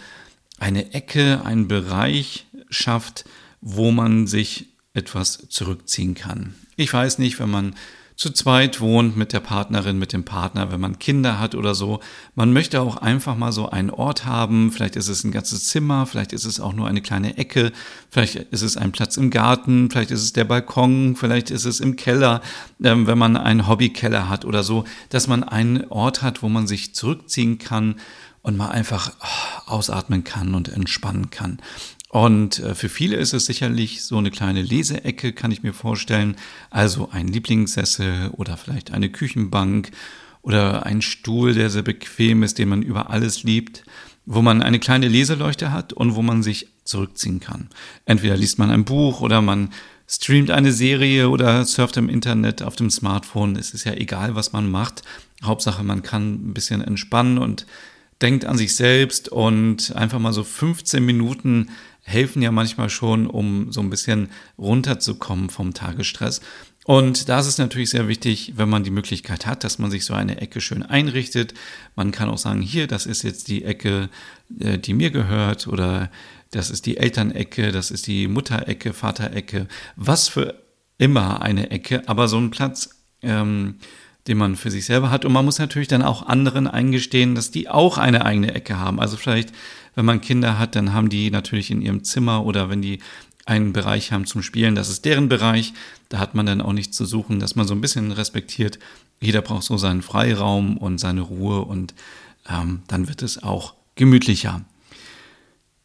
eine 0.58 0.92
Ecke, 0.92 1.44
einen 1.44 1.68
Bereich 1.68 2.46
schafft, 2.68 3.24
wo 3.60 3.90
man 3.90 4.26
sich 4.26 4.68
etwas 4.94 5.46
zurückziehen 5.48 6.14
kann. 6.14 6.54
Ich 6.76 6.92
weiß 6.92 7.18
nicht, 7.18 7.38
wenn 7.38 7.50
man 7.50 7.74
zu 8.20 8.28
zweit 8.28 8.82
wohnt 8.82 9.16
mit 9.16 9.32
der 9.32 9.40
Partnerin, 9.40 9.98
mit 9.98 10.12
dem 10.12 10.26
Partner, 10.26 10.70
wenn 10.70 10.78
man 10.78 10.98
Kinder 10.98 11.40
hat 11.40 11.54
oder 11.54 11.74
so. 11.74 12.00
Man 12.34 12.52
möchte 12.52 12.82
auch 12.82 12.98
einfach 12.98 13.34
mal 13.34 13.50
so 13.50 13.70
einen 13.70 13.88
Ort 13.88 14.26
haben. 14.26 14.70
Vielleicht 14.72 14.96
ist 14.96 15.08
es 15.08 15.24
ein 15.24 15.30
ganzes 15.30 15.64
Zimmer, 15.68 16.04
vielleicht 16.04 16.34
ist 16.34 16.44
es 16.44 16.60
auch 16.60 16.74
nur 16.74 16.86
eine 16.86 17.00
kleine 17.00 17.38
Ecke, 17.38 17.72
vielleicht 18.10 18.34
ist 18.34 18.60
es 18.60 18.76
ein 18.76 18.92
Platz 18.92 19.16
im 19.16 19.30
Garten, 19.30 19.88
vielleicht 19.90 20.10
ist 20.10 20.20
es 20.20 20.34
der 20.34 20.44
Balkon, 20.44 21.16
vielleicht 21.16 21.50
ist 21.50 21.64
es 21.64 21.80
im 21.80 21.96
Keller, 21.96 22.42
ähm, 22.84 23.06
wenn 23.06 23.16
man 23.16 23.38
einen 23.38 23.66
Hobbykeller 23.66 24.28
hat 24.28 24.44
oder 24.44 24.64
so, 24.64 24.84
dass 25.08 25.26
man 25.26 25.42
einen 25.42 25.86
Ort 25.86 26.20
hat, 26.20 26.42
wo 26.42 26.50
man 26.50 26.66
sich 26.66 26.94
zurückziehen 26.94 27.56
kann 27.56 27.94
und 28.42 28.54
mal 28.54 28.68
einfach 28.68 29.12
oh, 29.22 29.72
ausatmen 29.72 30.24
kann 30.24 30.54
und 30.54 30.68
entspannen 30.68 31.30
kann. 31.30 31.58
Und 32.10 32.58
äh, 32.58 32.74
für 32.74 32.88
viele 32.88 33.16
ist 33.16 33.32
es 33.34 33.46
sicherlich 33.46 34.04
so 34.04 34.18
eine 34.18 34.32
kleine 34.32 34.62
Leseecke, 34.62 35.32
kann 35.32 35.52
ich 35.52 35.62
mir 35.62 35.72
vorstellen. 35.72 36.36
Also 36.68 37.08
ein 37.10 37.28
Lieblingssessel 37.28 38.30
oder 38.32 38.56
vielleicht 38.56 38.90
eine 38.90 39.10
Küchenbank 39.10 39.92
oder 40.42 40.84
ein 40.84 41.02
Stuhl, 41.02 41.54
der 41.54 41.70
sehr 41.70 41.82
bequem 41.82 42.42
ist, 42.42 42.58
den 42.58 42.68
man 42.68 42.82
über 42.82 43.10
alles 43.10 43.44
liebt, 43.44 43.84
wo 44.26 44.42
man 44.42 44.60
eine 44.60 44.80
kleine 44.80 45.06
Leseleuchte 45.06 45.72
hat 45.72 45.92
und 45.92 46.16
wo 46.16 46.22
man 46.22 46.42
sich 46.42 46.66
zurückziehen 46.82 47.38
kann. 47.38 47.68
Entweder 48.06 48.36
liest 48.36 48.58
man 48.58 48.72
ein 48.72 48.84
Buch 48.84 49.20
oder 49.20 49.40
man 49.40 49.70
streamt 50.08 50.50
eine 50.50 50.72
Serie 50.72 51.28
oder 51.28 51.64
surft 51.64 51.96
im 51.96 52.08
Internet 52.08 52.62
auf 52.62 52.74
dem 52.74 52.90
Smartphone. 52.90 53.54
Es 53.54 53.72
ist 53.72 53.84
ja 53.84 53.92
egal, 53.92 54.34
was 54.34 54.52
man 54.52 54.68
macht. 54.68 55.02
Hauptsache, 55.44 55.84
man 55.84 56.02
kann 56.02 56.50
ein 56.50 56.54
bisschen 56.54 56.80
entspannen 56.80 57.38
und 57.38 57.66
denkt 58.22 58.44
an 58.44 58.58
sich 58.58 58.74
selbst 58.74 59.28
und 59.28 59.94
einfach 59.96 60.18
mal 60.18 60.32
so 60.32 60.44
15 60.44 61.04
Minuten 61.04 61.70
helfen 62.02 62.42
ja 62.42 62.50
manchmal 62.50 62.90
schon, 62.90 63.26
um 63.26 63.72
so 63.72 63.80
ein 63.80 63.90
bisschen 63.90 64.28
runterzukommen 64.58 65.50
vom 65.50 65.74
Tagesstress. 65.74 66.40
Und 66.84 67.28
da 67.28 67.38
ist 67.38 67.46
es 67.46 67.58
natürlich 67.58 67.90
sehr 67.90 68.08
wichtig, 68.08 68.54
wenn 68.56 68.68
man 68.68 68.84
die 68.84 68.90
Möglichkeit 68.90 69.46
hat, 69.46 69.64
dass 69.64 69.78
man 69.78 69.90
sich 69.90 70.04
so 70.04 70.14
eine 70.14 70.40
Ecke 70.40 70.60
schön 70.60 70.82
einrichtet. 70.82 71.54
Man 71.94 72.10
kann 72.10 72.28
auch 72.28 72.38
sagen, 72.38 72.62
hier, 72.62 72.86
das 72.86 73.06
ist 73.06 73.22
jetzt 73.22 73.48
die 73.48 73.64
Ecke, 73.64 74.08
äh, 74.58 74.78
die 74.78 74.94
mir 74.94 75.10
gehört 75.10 75.66
oder 75.66 76.10
das 76.50 76.70
ist 76.70 76.86
die 76.86 76.96
Elternecke, 76.96 77.70
das 77.70 77.90
ist 77.90 78.06
die 78.06 78.26
Mutterecke, 78.26 78.92
Vaterecke, 78.92 79.68
was 79.94 80.28
für 80.28 80.60
immer 80.98 81.42
eine 81.42 81.70
Ecke, 81.70 82.02
aber 82.08 82.28
so 82.28 82.38
ein 82.38 82.50
Platz, 82.50 82.90
ähm, 83.22 83.76
den 84.26 84.38
man 84.38 84.56
für 84.56 84.70
sich 84.70 84.84
selber 84.84 85.10
hat. 85.10 85.24
Und 85.24 85.32
man 85.32 85.44
muss 85.44 85.58
natürlich 85.58 85.88
dann 85.88 86.02
auch 86.02 86.26
anderen 86.26 86.66
eingestehen, 86.66 87.34
dass 87.34 87.50
die 87.50 87.68
auch 87.68 87.98
eine 87.98 88.24
eigene 88.24 88.54
Ecke 88.54 88.78
haben. 88.78 89.00
Also 89.00 89.16
vielleicht 89.16 89.52
wenn 89.94 90.04
man 90.04 90.20
Kinder 90.20 90.58
hat, 90.58 90.76
dann 90.76 90.92
haben 90.92 91.08
die 91.08 91.30
natürlich 91.30 91.70
in 91.70 91.82
ihrem 91.82 92.04
Zimmer 92.04 92.44
oder 92.44 92.70
wenn 92.70 92.82
die 92.82 93.00
einen 93.46 93.72
Bereich 93.72 94.12
haben 94.12 94.26
zum 94.26 94.42
Spielen, 94.42 94.74
das 94.74 94.88
ist 94.88 95.04
deren 95.04 95.28
Bereich. 95.28 95.72
Da 96.08 96.18
hat 96.18 96.34
man 96.34 96.46
dann 96.46 96.60
auch 96.60 96.72
nichts 96.72 96.96
zu 96.96 97.04
suchen, 97.04 97.40
dass 97.40 97.56
man 97.56 97.66
so 97.66 97.74
ein 97.74 97.80
bisschen 97.80 98.12
respektiert. 98.12 98.78
Jeder 99.20 99.42
braucht 99.42 99.64
so 99.64 99.76
seinen 99.76 100.02
Freiraum 100.02 100.76
und 100.76 100.98
seine 100.98 101.22
Ruhe 101.22 101.62
und 101.62 101.94
ähm, 102.48 102.82
dann 102.86 103.08
wird 103.08 103.22
es 103.22 103.42
auch 103.42 103.74
gemütlicher. 103.96 104.62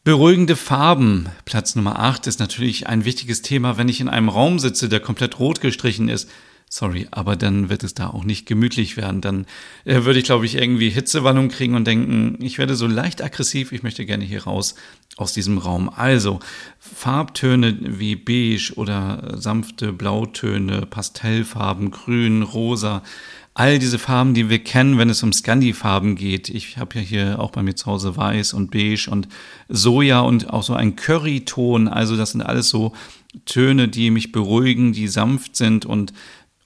Beruhigende 0.03 0.55
Farben, 0.55 1.29
Platz 1.45 1.75
Nummer 1.75 1.97
8, 1.97 2.27
ist 2.27 2.39
natürlich 2.39 2.85
ein 2.87 3.05
wichtiges 3.05 3.41
Thema, 3.41 3.77
wenn 3.77 3.89
ich 3.89 3.99
in 3.99 4.09
einem 4.09 4.29
Raum 4.29 4.59
sitze, 4.59 4.87
der 4.87 4.99
komplett 4.99 5.39
rot 5.39 5.61
gestrichen 5.61 6.09
ist 6.09 6.29
Sorry, 6.67 7.07
aber 7.11 7.35
dann 7.35 7.69
wird 7.69 7.83
es 7.83 7.93
da 7.93 8.07
auch 8.07 8.23
nicht 8.23 8.47
gemütlich 8.47 8.97
werden. 8.97 9.21
Dann 9.21 9.45
äh, 9.85 10.03
würde 10.03 10.19
ich, 10.19 10.25
glaube 10.25 10.45
ich, 10.45 10.55
irgendwie 10.55 10.89
Hitzewallung 10.89 11.49
kriegen 11.49 11.75
und 11.75 11.85
denken, 11.85 12.37
ich 12.41 12.57
werde 12.57 12.75
so 12.75 12.87
leicht 12.87 13.21
aggressiv, 13.21 13.71
ich 13.71 13.83
möchte 13.83 14.05
gerne 14.05 14.25
hier 14.25 14.43
raus 14.43 14.75
aus 15.15 15.31
diesem 15.31 15.57
Raum. 15.57 15.89
Also 15.89 16.39
Farbtöne 16.79 17.77
wie 17.81 18.15
beige 18.15 18.73
oder 18.75 19.35
sanfte 19.37 19.93
Blautöne, 19.93 20.85
Pastellfarben, 20.85 21.91
grün, 21.91 22.41
rosa, 22.41 23.03
all 23.53 23.79
diese 23.79 23.97
Farben, 23.97 24.33
die 24.33 24.49
wir 24.49 24.59
kennen, 24.59 24.97
wenn 24.97 25.09
es 25.09 25.23
um 25.23 25.31
Scandi-Farben 25.31 26.15
geht. 26.15 26.49
Ich 26.49 26.77
habe 26.77 26.95
ja 26.95 27.01
hier 27.01 27.39
auch 27.39 27.51
bei 27.51 27.63
mir 27.63 27.75
zu 27.75 27.85
Hause 27.85 28.17
weiß 28.17 28.53
und 28.53 28.71
beige 28.71 29.07
und 29.09 29.29
Soja 29.69 30.19
und 30.19 30.49
auch 30.49 30.63
so 30.63 30.73
ein 30.73 30.97
Curryton. 30.97 31.87
Also 31.87 32.17
das 32.17 32.31
sind 32.31 32.41
alles 32.41 32.67
so 32.67 32.91
Töne, 33.45 33.87
die 33.87 34.11
mich 34.11 34.33
beruhigen, 34.33 34.91
die 34.91 35.07
sanft 35.07 35.55
sind 35.55 35.85
und 35.85 36.11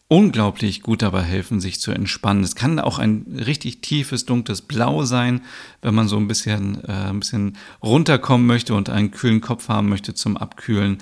unglaublich 0.10 0.82
gut 0.82 1.04
dabei 1.04 1.22
helfen, 1.22 1.62
sich 1.62 1.80
zu 1.80 1.92
entspannen. 1.92 2.44
Es 2.44 2.56
kann 2.56 2.80
auch 2.80 2.98
ein 2.98 3.26
richtig 3.46 3.82
tiefes, 3.82 4.26
dunkles 4.26 4.64
Blau 4.64 5.04
sein, 5.04 5.42
wenn 5.84 5.94
man 5.94 6.08
so 6.08 6.18
ein 6.18 6.28
bisschen, 6.28 6.84
äh, 6.84 6.92
ein 6.92 7.20
bisschen 7.20 7.58
runterkommen 7.84 8.46
möchte 8.46 8.74
und 8.74 8.90
einen 8.90 9.12
kühlen 9.12 9.40
Kopf 9.40 9.70
haben 9.70 9.88
möchte 9.88 10.16
zum 10.16 10.36
Abkühlen 10.36 10.98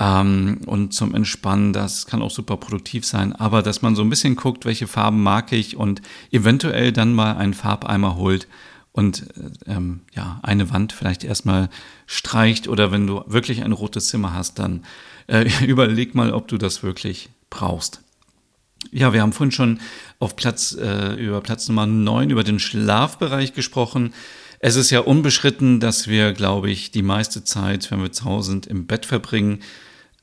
ähm, 0.00 0.62
und 0.64 0.94
zum 0.94 1.14
Entspannen. 1.14 1.74
Das 1.74 2.06
kann 2.06 2.22
auch 2.22 2.30
super 2.30 2.56
produktiv 2.56 3.04
sein. 3.04 3.34
Aber 3.34 3.62
dass 3.62 3.82
man 3.82 3.94
so 3.94 4.02
ein 4.02 4.10
bisschen 4.10 4.34
guckt, 4.34 4.64
welche 4.64 4.86
Farben 4.86 5.22
mag 5.22 5.52
ich 5.52 5.76
und 5.76 6.00
eventuell 6.30 6.90
dann 6.90 7.12
mal 7.12 7.36
einen 7.36 7.54
Farbeimer 7.54 8.16
holt 8.16 8.48
und 8.92 9.26
äh, 9.66 9.74
ähm, 9.74 10.00
ja, 10.14 10.40
eine 10.42 10.70
Wand 10.72 10.94
vielleicht 10.94 11.22
erstmal 11.22 11.68
streicht 12.06 12.66
oder 12.66 12.92
wenn 12.92 13.06
du 13.06 13.22
wirklich 13.26 13.62
ein 13.62 13.72
rotes 13.72 14.08
Zimmer 14.08 14.32
hast, 14.32 14.58
dann 14.58 14.84
äh, 15.26 15.50
überleg 15.66 16.14
mal, 16.14 16.32
ob 16.32 16.48
du 16.48 16.56
das 16.56 16.82
wirklich 16.82 17.28
brauchst. 17.50 18.02
Ja, 18.90 19.12
wir 19.12 19.22
haben 19.22 19.32
vorhin 19.32 19.52
schon 19.52 19.80
auf 20.18 20.36
Platz, 20.36 20.76
äh, 20.80 21.14
über 21.14 21.40
Platz 21.40 21.68
Nummer 21.68 21.86
9 21.86 22.30
über 22.30 22.44
den 22.44 22.58
Schlafbereich 22.58 23.52
gesprochen. 23.52 24.14
Es 24.60 24.76
ist 24.76 24.90
ja 24.90 25.00
unbeschritten, 25.00 25.78
dass 25.78 26.08
wir, 26.08 26.32
glaube 26.32 26.70
ich, 26.70 26.90
die 26.90 27.02
meiste 27.02 27.44
Zeit, 27.44 27.90
wenn 27.90 28.02
wir 28.02 28.12
zu 28.12 28.24
Hause 28.24 28.50
sind, 28.50 28.66
im 28.66 28.86
Bett 28.86 29.06
verbringen. 29.06 29.60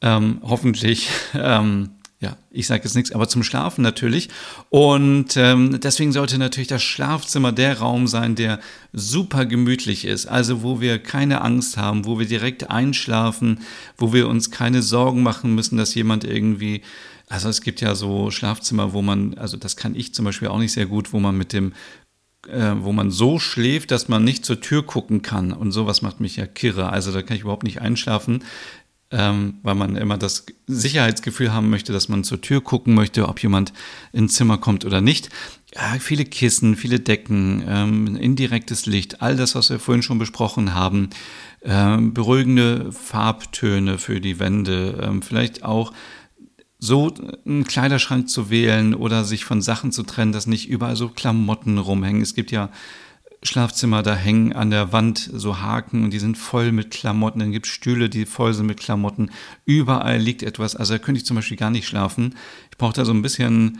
Ähm, 0.01 0.41
hoffentlich 0.43 1.09
ähm, 1.33 1.91
ja, 2.21 2.38
ich 2.50 2.65
sage 2.65 2.83
jetzt 2.85 2.95
nichts, 2.95 3.12
aber 3.12 3.27
zum 3.27 3.43
Schlafen 3.43 3.81
natürlich. 3.81 4.29
Und 4.69 5.35
ähm, 5.35 5.79
deswegen 5.81 6.12
sollte 6.12 6.38
natürlich 6.38 6.69
das 6.69 6.81
Schlafzimmer 6.81 7.51
der 7.51 7.79
Raum 7.79 8.07
sein, 8.07 8.35
der 8.35 8.59
super 8.93 9.45
gemütlich 9.45 10.05
ist. 10.05 10.25
Also 10.25 10.63
wo 10.63 10.79
wir 10.79 10.97
keine 10.97 11.41
Angst 11.41 11.77
haben, 11.77 12.05
wo 12.05 12.17
wir 12.17 12.25
direkt 12.25 12.69
einschlafen, 12.71 13.59
wo 13.97 14.13
wir 14.13 14.27
uns 14.27 14.50
keine 14.50 14.81
Sorgen 14.81 15.24
machen 15.24 15.53
müssen, 15.53 15.77
dass 15.77 15.93
jemand 15.93 16.24
irgendwie 16.24 16.81
also 17.27 17.50
es 17.50 17.62
gibt 17.62 17.82
ja 17.82 17.96
so 17.96 18.32
Schlafzimmer, 18.32 18.94
wo 18.94 19.01
man, 19.01 19.36
also 19.36 19.58
das 19.58 19.75
kann 19.75 19.96
ich 19.96 20.13
zum 20.13 20.25
Beispiel 20.25 20.48
auch 20.48 20.60
nicht 20.60 20.74
sehr 20.74 20.86
gut, 20.86 21.13
wo 21.13 21.20
man 21.20 21.38
mit 21.38 21.53
dem 21.53 21.74
äh, 22.48 22.74
wo 22.77 22.91
man 22.91 23.10
so 23.10 23.39
schläft, 23.39 23.89
dass 23.89 24.08
man 24.08 24.24
nicht 24.24 24.46
zur 24.46 24.62
Tür 24.62 24.84
gucken 24.86 25.24
kann. 25.24 25.51
Und 25.51 25.72
sowas 25.72 26.03
macht 26.03 26.20
mich 26.20 26.36
ja 26.36 26.46
kirre. 26.46 26.89
Also 26.89 27.12
da 27.12 27.24
kann 27.24 27.36
ich 27.36 27.41
überhaupt 27.41 27.63
nicht 27.63 27.82
einschlafen 27.82 28.44
ähm, 29.12 29.55
weil 29.62 29.75
man 29.75 29.96
immer 29.96 30.17
das 30.17 30.46
Sicherheitsgefühl 30.67 31.53
haben 31.53 31.70
möchte, 31.70 31.94
dass 31.94 32.10
man 32.10 32.24
zur 32.24 32.41
Tür 32.41 32.62
gucken 32.62 32.94
möchte, 32.96 33.29
ob 33.29 33.41
jemand 33.41 33.72
ins 34.12 34.34
Zimmer 34.34 34.58
kommt 34.58 34.84
oder 34.84 35.00
nicht. 35.00 35.29
Ja, 35.75 35.98
viele 36.00 36.25
Kissen, 36.25 36.75
viele 36.75 37.00
Decken, 37.00 37.63
ähm, 37.67 38.15
indirektes 38.15 38.86
Licht, 38.86 39.22
all 39.22 39.36
das, 39.36 39.55
was 39.55 39.70
wir 39.70 39.79
vorhin 39.79 40.01
schon 40.01 40.17
besprochen 40.17 40.74
haben, 40.74 41.10
ähm, 41.63 42.13
beruhigende 42.13 42.91
Farbtöne 42.91 43.98
für 44.00 44.20
die 44.20 44.39
Wände, 44.39 45.00
ähm, 45.03 45.22
vielleicht 45.22 45.63
auch 45.63 45.94
so 46.86 47.13
einen 47.46 47.65
Kleiderschrank 47.65 48.30
zu 48.30 48.50
wählen 48.50 48.94
oder 48.94 49.24
sich 49.24 49.46
von 49.46 49.62
Sachen 49.62 49.92
zu 49.92 50.04
trennen, 50.04 50.32
dass 50.32 50.48
nicht 50.48 50.70
überall 50.70 50.96
so 50.96 51.10
Klamotten 51.10 51.77
rumhängen. 51.77 52.22
Es 52.22 52.36
gibt 52.36 52.51
ja 52.51 52.70
Schlafzimmer, 53.44 54.04
da 54.04 54.15
hängen 54.15 54.54
an 54.54 54.70
der 54.70 54.92
Wand 54.92 55.30
so 55.34 55.60
Haken 55.60 56.06
und 56.06 56.12
die 56.12 56.20
sind 56.20 56.38
voll 56.38 56.72
mit 56.72 56.92
Klamotten. 56.92 57.39
Dann 57.39 57.51
gibt 57.51 57.68
es 57.68 57.72
Stühle, 57.72 58.10
die 58.10 58.25
voll 58.25 58.54
sind 58.54 58.65
mit 58.65 58.80
Klamotten. 58.80 59.32
Überall 59.65 60.18
liegt 60.18 60.44
etwas. 60.44 60.75
Also 60.75 60.94
da 60.94 61.00
könnte 61.00 61.20
ich 61.20 61.25
zum 61.25 61.36
Beispiel 61.36 61.58
gar 61.58 61.70
nicht 61.70 61.88
schlafen. 61.88 62.36
Ich 62.72 62.77
brauche 62.77 62.94
da 62.94 63.06
so 63.06 63.13
ein 63.13 63.22
bisschen, 63.22 63.80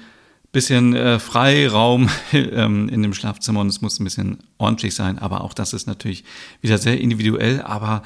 bisschen 0.52 0.96
äh, 0.96 1.20
Freiraum 1.20 2.10
ähm, 2.34 2.90
in 2.90 3.02
dem 3.02 3.14
Schlafzimmer 3.14 3.62
und 3.62 3.68
es 3.68 3.82
muss 3.82 4.00
ein 4.00 4.04
bisschen 4.04 4.38
ordentlich 4.58 4.94
sein. 4.94 5.18
Aber 5.20 5.42
auch 5.42 5.54
das 5.54 5.74
ist 5.74 5.88
natürlich 5.88 6.24
wieder 6.62 6.78
sehr 6.78 7.00
individuell. 7.00 7.62
Aber 7.62 8.04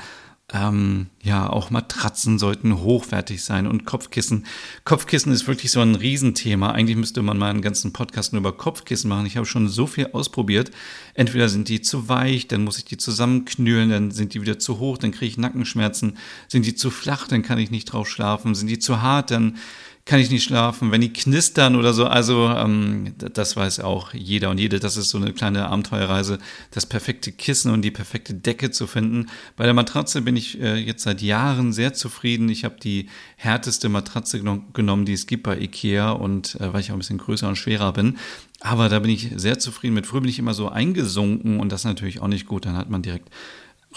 ähm, 0.51 1.08
ja, 1.22 1.48
auch 1.48 1.70
Matratzen 1.70 2.39
sollten 2.39 2.79
hochwertig 2.79 3.44
sein 3.44 3.68
und 3.68 3.86
Kopfkissen. 3.86 4.46
Kopfkissen 4.84 5.32
ist 5.32 5.48
wirklich 5.48 5.72
so 5.72 5.79
ein 5.79 5.96
Riesenthema. 5.96 6.72
Eigentlich 6.72 6.98
müsste 6.98 7.22
man 7.22 7.38
mal 7.38 7.50
einen 7.50 7.62
ganzen 7.62 7.94
Podcast 7.94 8.34
nur 8.34 8.39
über 8.39 8.58
Kopfkissen 8.58 9.10
machen. 9.10 9.27
Ich 9.27 9.38
habe 9.38 9.46
schon 9.46 9.70
so 9.70 9.86
viel 9.86 10.08
ausprobiert. 10.13 10.72
Entweder 11.13 11.50
sind 11.50 11.70
die 11.70 11.82
zu 11.82 12.10
weich, 12.10 12.48
dann 12.48 12.63
muss 12.63 12.79
ich 12.79 12.86
die 12.86 12.98
zusammenknüllen, 12.98 13.89
dann 13.89 14.12
sind 14.12 14.34
die 14.34 14.41
wieder 14.41 14.58
zu 14.58 14.79
hoch, 14.79 14.98
dann 14.98 15.12
kriege 15.12 15.27
ich 15.27 15.38
Nackenschmerzen. 15.38 16.18
Sind 16.48 16.65
die 16.65 16.75
zu 16.75 16.89
flach, 16.89 17.27
dann 17.27 17.44
kann 17.44 17.60
ich 17.60 17.70
nicht 17.70 17.86
drauf 17.86 18.10
schlafen. 18.10 18.56
Sind 18.56 18.68
die 18.68 18.79
zu 18.79 19.01
hart, 19.01 19.32
dann 19.32 19.58
kann 20.06 20.20
ich 20.20 20.32
nicht 20.32 20.44
schlafen, 20.44 20.91
wenn 20.91 21.01
die 21.01 21.13
knistern 21.13 21.75
oder 21.75 21.94
so. 21.94 22.06
Also 22.06 22.48
ähm, 22.48 23.13
das 23.18 23.56
weiß 23.56 23.82
auch 23.82 24.13
jeder 24.13 24.50
und 24.50 24.58
jede. 24.58 24.79
Das 24.79 24.98
ist 24.98 25.10
so 25.10 25.20
eine 25.20 25.34
kleine 25.34 25.68
Abenteuerreise, 25.68 26.39
das 26.72 26.86
perfekte 26.86 27.32
Kissen 27.32 27.72
und 27.72 27.84
die 27.84 27.91
perfekte 27.91 28.34
Decke 28.34 28.72
zu 28.72 28.88
finden. 28.88 29.27
Bei 29.56 29.65
der 29.65 29.74
Matratze 29.74 30.22
bin 30.22 30.36
ich 30.36 30.60
äh, 30.60 30.77
jetzt 30.77 31.03
seit 31.03 31.22
Jahren 31.22 31.74
sehr 31.74 31.94
zufrieden. 31.94 32.50
Ich 32.50 32.65
habe 32.65 32.77
die 32.82 33.08
härteste 33.36 33.88
Matratze 33.88 34.41
genommen, 34.74 35.06
die 35.06 35.13
es 35.13 35.27
gibt 35.27 35.44
bei 35.44 35.60
Ikea 35.60 36.12
und 36.12 36.56
äh, 36.56 36.74
weil 36.74 36.82
ich 36.82 36.89
auch 36.89 36.96
ein 36.96 37.00
bisschen 37.00 37.20
größer 37.20 37.48
und 37.48 37.58
schwerer 37.58 37.94
bin. 37.94 38.18
Aber 38.62 38.89
da 38.89 39.00
bin 39.00 39.12
ich 39.12 39.29
sehr 39.36 39.60
zufrieden 39.60 39.94
mit. 39.94 40.08
Früher 40.08 40.22
bin 40.22 40.29
ich 40.29 40.39
immer 40.39 40.54
so 40.54 40.69
eingesunken 40.69 41.60
und 41.60 41.71
das 41.71 41.82
ist 41.82 41.86
natürlich 41.86 42.21
auch 42.21 42.28
nicht 42.28 42.47
gut. 42.47 42.65
Dann 42.65 42.78
hat 42.78 42.89
man 42.89 43.02
direkt 43.02 43.30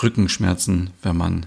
Rückenschmerzen, 0.03 0.91
wenn 1.03 1.17
man 1.17 1.47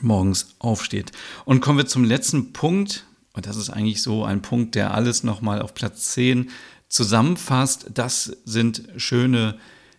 morgens 0.00 0.54
aufsteht. 0.58 1.12
Und 1.44 1.60
kommen 1.60 1.78
wir 1.78 1.86
zum 1.86 2.04
letzten 2.04 2.52
Punkt, 2.52 3.06
und 3.32 3.46
das 3.46 3.56
ist 3.56 3.70
eigentlich 3.70 4.02
so 4.02 4.24
ein 4.24 4.42
Punkt, 4.42 4.74
der 4.74 4.94
alles 4.94 5.22
nochmal 5.22 5.62
auf 5.62 5.74
Platz 5.74 6.10
10 6.12 6.50
zusammenfasst. 6.88 7.90
Das 7.94 8.36
sind 8.44 8.82
schöne 8.96 9.58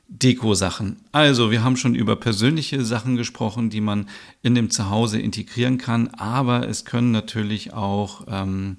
Deko-Sachen. 0.10 0.98
Also, 1.14 1.52
wir 1.52 1.64
haben 1.64 1.78
schon 1.78 1.96
über 1.96 2.18
persönliche 2.18 2.84
Sachen 2.84 3.16
gesprochen, 3.16 3.70
die 3.70 3.80
man 3.80 4.10
in 4.42 4.56
dem 4.56 4.70
Zuhause 4.70 5.20
integrieren 5.20 5.78
kann, 5.78 6.10
aber 6.10 6.68
es 6.68 6.84
können 6.84 7.12
natürlich 7.12 7.72
auch 7.72 8.26
ähm, 8.28 8.78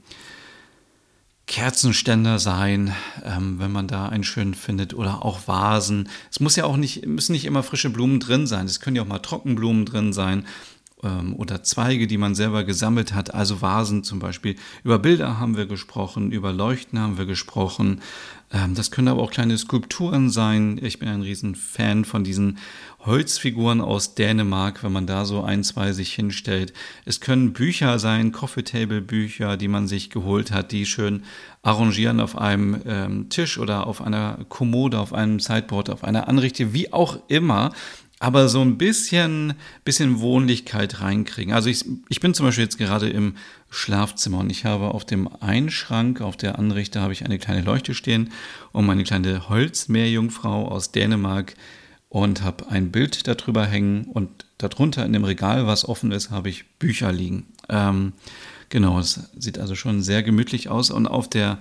Kerzenständer 1.46 2.38
sein, 2.38 2.94
ähm, 3.24 3.58
wenn 3.58 3.72
man 3.72 3.88
da 3.88 4.10
einen 4.10 4.24
schönen 4.24 4.52
findet, 4.52 4.92
oder 4.92 5.24
auch 5.24 5.48
Vasen. 5.48 6.10
Es 6.30 6.40
muss 6.40 6.56
ja 6.56 6.64
auch 6.64 6.76
nicht, 6.76 7.06
müssen 7.06 7.32
nicht 7.32 7.46
immer 7.46 7.62
frische 7.62 7.88
Blumen 7.88 8.20
drin 8.20 8.46
sein. 8.46 8.66
Es 8.66 8.80
können 8.80 8.96
ja 8.96 9.02
auch 9.02 9.06
mal 9.06 9.18
Trockenblumen 9.18 9.86
drin 9.86 10.12
sein 10.12 10.44
oder 11.36 11.64
Zweige, 11.64 12.06
die 12.06 12.18
man 12.18 12.34
selber 12.34 12.62
gesammelt 12.62 13.12
hat, 13.12 13.34
also 13.34 13.60
Vasen 13.60 14.04
zum 14.04 14.20
Beispiel. 14.20 14.54
Über 14.84 15.00
Bilder 15.00 15.40
haben 15.40 15.56
wir 15.56 15.66
gesprochen, 15.66 16.30
über 16.30 16.52
Leuchten 16.52 16.98
haben 16.98 17.18
wir 17.18 17.26
gesprochen. 17.26 18.00
Ähm, 18.52 18.74
das 18.74 18.90
können 18.90 19.08
aber 19.08 19.22
auch 19.22 19.30
kleine 19.30 19.56
Skulpturen 19.58 20.30
sein. 20.30 20.78
Ich 20.82 20.98
bin 20.98 21.08
ein 21.08 21.22
riesen 21.22 21.54
Fan 21.54 22.04
von 22.04 22.22
diesen 22.22 22.58
Holzfiguren 23.00 23.80
aus 23.80 24.14
Dänemark, 24.14 24.84
wenn 24.84 24.92
man 24.92 25.06
da 25.06 25.24
so 25.24 25.42
ein, 25.42 25.64
zwei 25.64 25.92
sich 25.92 26.12
hinstellt. 26.12 26.72
Es 27.04 27.20
können 27.20 27.52
Bücher 27.52 27.98
sein, 27.98 28.30
Coffee 28.30 28.62
Table 28.62 29.00
Bücher, 29.00 29.56
die 29.56 29.68
man 29.68 29.88
sich 29.88 30.10
geholt 30.10 30.52
hat, 30.52 30.70
die 30.70 30.86
schön 30.86 31.24
arrangieren 31.62 32.20
auf 32.20 32.36
einem 32.36 32.80
ähm, 32.86 33.28
Tisch 33.28 33.58
oder 33.58 33.86
auf 33.86 34.02
einer 34.02 34.38
Kommode, 34.48 34.98
auf 34.98 35.12
einem 35.12 35.40
Sideboard, 35.40 35.90
auf 35.90 36.04
einer 36.04 36.28
Anrichte, 36.28 36.72
wie 36.72 36.92
auch 36.92 37.18
immer 37.28 37.72
aber 38.22 38.48
so 38.48 38.60
ein 38.60 38.78
bisschen, 38.78 39.54
bisschen 39.84 40.20
Wohnlichkeit 40.20 41.00
reinkriegen. 41.00 41.52
Also 41.52 41.68
ich, 41.68 41.84
ich 42.08 42.20
bin 42.20 42.34
zum 42.34 42.46
Beispiel 42.46 42.62
jetzt 42.62 42.78
gerade 42.78 43.08
im 43.08 43.34
Schlafzimmer 43.68 44.38
und 44.38 44.50
ich 44.50 44.64
habe 44.64 44.94
auf 44.94 45.04
dem 45.04 45.28
Einschrank, 45.40 46.20
auf 46.20 46.36
der 46.36 46.56
Anrichte 46.56 47.00
habe 47.00 47.12
ich 47.12 47.24
eine 47.24 47.40
kleine 47.40 47.62
Leuchte 47.62 47.94
stehen 47.94 48.30
und 48.70 48.86
meine 48.86 49.02
kleine 49.02 49.48
Holzmeerjungfrau 49.48 50.68
aus 50.68 50.92
Dänemark 50.92 51.54
und 52.10 52.44
habe 52.44 52.68
ein 52.68 52.92
Bild 52.92 53.26
darüber 53.26 53.66
hängen 53.66 54.04
und 54.04 54.46
darunter 54.56 55.04
in 55.04 55.12
dem 55.12 55.24
Regal, 55.24 55.66
was 55.66 55.88
offen 55.88 56.12
ist, 56.12 56.30
habe 56.30 56.48
ich 56.48 56.64
Bücher 56.78 57.10
liegen. 57.10 57.46
Ähm, 57.68 58.12
genau, 58.68 59.00
es 59.00 59.18
sieht 59.36 59.58
also 59.58 59.74
schon 59.74 60.00
sehr 60.00 60.22
gemütlich 60.22 60.68
aus 60.68 60.92
und 60.92 61.08
auf 61.08 61.28
der 61.28 61.58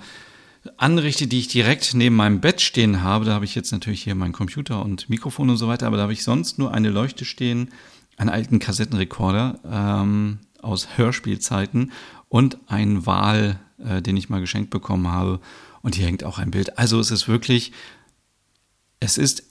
anrichte, 0.77 1.27
die 1.27 1.39
ich 1.39 1.47
direkt 1.47 1.93
neben 1.93 2.15
meinem 2.15 2.39
Bett 2.39 2.61
stehen 2.61 3.01
habe, 3.01 3.25
da 3.25 3.33
habe 3.33 3.45
ich 3.45 3.55
jetzt 3.55 3.71
natürlich 3.71 4.03
hier 4.03 4.15
meinen 4.15 4.33
Computer 4.33 4.83
und 4.83 5.09
Mikrofon 5.09 5.49
und 5.49 5.57
so 5.57 5.67
weiter, 5.67 5.87
aber 5.87 5.97
da 5.97 6.03
habe 6.03 6.13
ich 6.13 6.23
sonst 6.23 6.59
nur 6.59 6.73
eine 6.73 6.89
Leuchte 6.89 7.25
stehen, 7.25 7.69
einen 8.17 8.29
alten 8.29 8.59
Kassettenrekorder 8.59 9.59
ähm, 9.65 10.39
aus 10.61 10.97
Hörspielzeiten 10.97 11.91
und 12.29 12.57
einen 12.67 13.05
Wal, 13.05 13.59
äh, 13.79 14.01
den 14.01 14.17
ich 14.17 14.29
mal 14.29 14.41
geschenkt 14.41 14.69
bekommen 14.69 15.07
habe. 15.07 15.39
Und 15.81 15.95
hier 15.95 16.05
hängt 16.05 16.23
auch 16.23 16.37
ein 16.37 16.51
Bild. 16.51 16.77
Also 16.77 16.99
es 16.99 17.09
ist 17.09 17.27
wirklich, 17.27 17.71
es 18.99 19.17
ist 19.17 19.43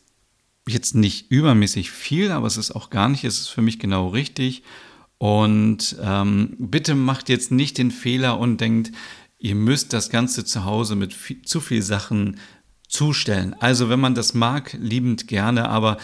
jetzt 0.68 0.94
nicht 0.94 1.30
übermäßig 1.30 1.90
viel, 1.90 2.30
aber 2.30 2.46
es 2.46 2.56
ist 2.56 2.70
auch 2.70 2.90
gar 2.90 3.08
nicht, 3.08 3.24
es 3.24 3.40
ist 3.40 3.48
für 3.48 3.62
mich 3.62 3.80
genau 3.80 4.08
richtig. 4.08 4.62
Und 5.18 5.96
ähm, 6.00 6.56
bitte 6.58 6.94
macht 6.94 7.28
jetzt 7.28 7.50
nicht 7.50 7.76
den 7.76 7.90
Fehler 7.90 8.38
und 8.38 8.60
denkt, 8.60 8.92
ihr 9.40 9.54
müsst 9.54 9.92
das 9.92 10.10
Ganze 10.10 10.44
zu 10.44 10.64
Hause 10.64 10.94
mit 10.94 11.12
viel, 11.12 11.42
zu 11.42 11.60
viel 11.60 11.82
Sachen 11.82 12.38
zustellen. 12.86 13.56
Also 13.58 13.88
wenn 13.88 14.00
man 14.00 14.14
das 14.14 14.34
mag, 14.34 14.76
liebend 14.78 15.26
gerne, 15.26 15.68
aber 15.68 15.96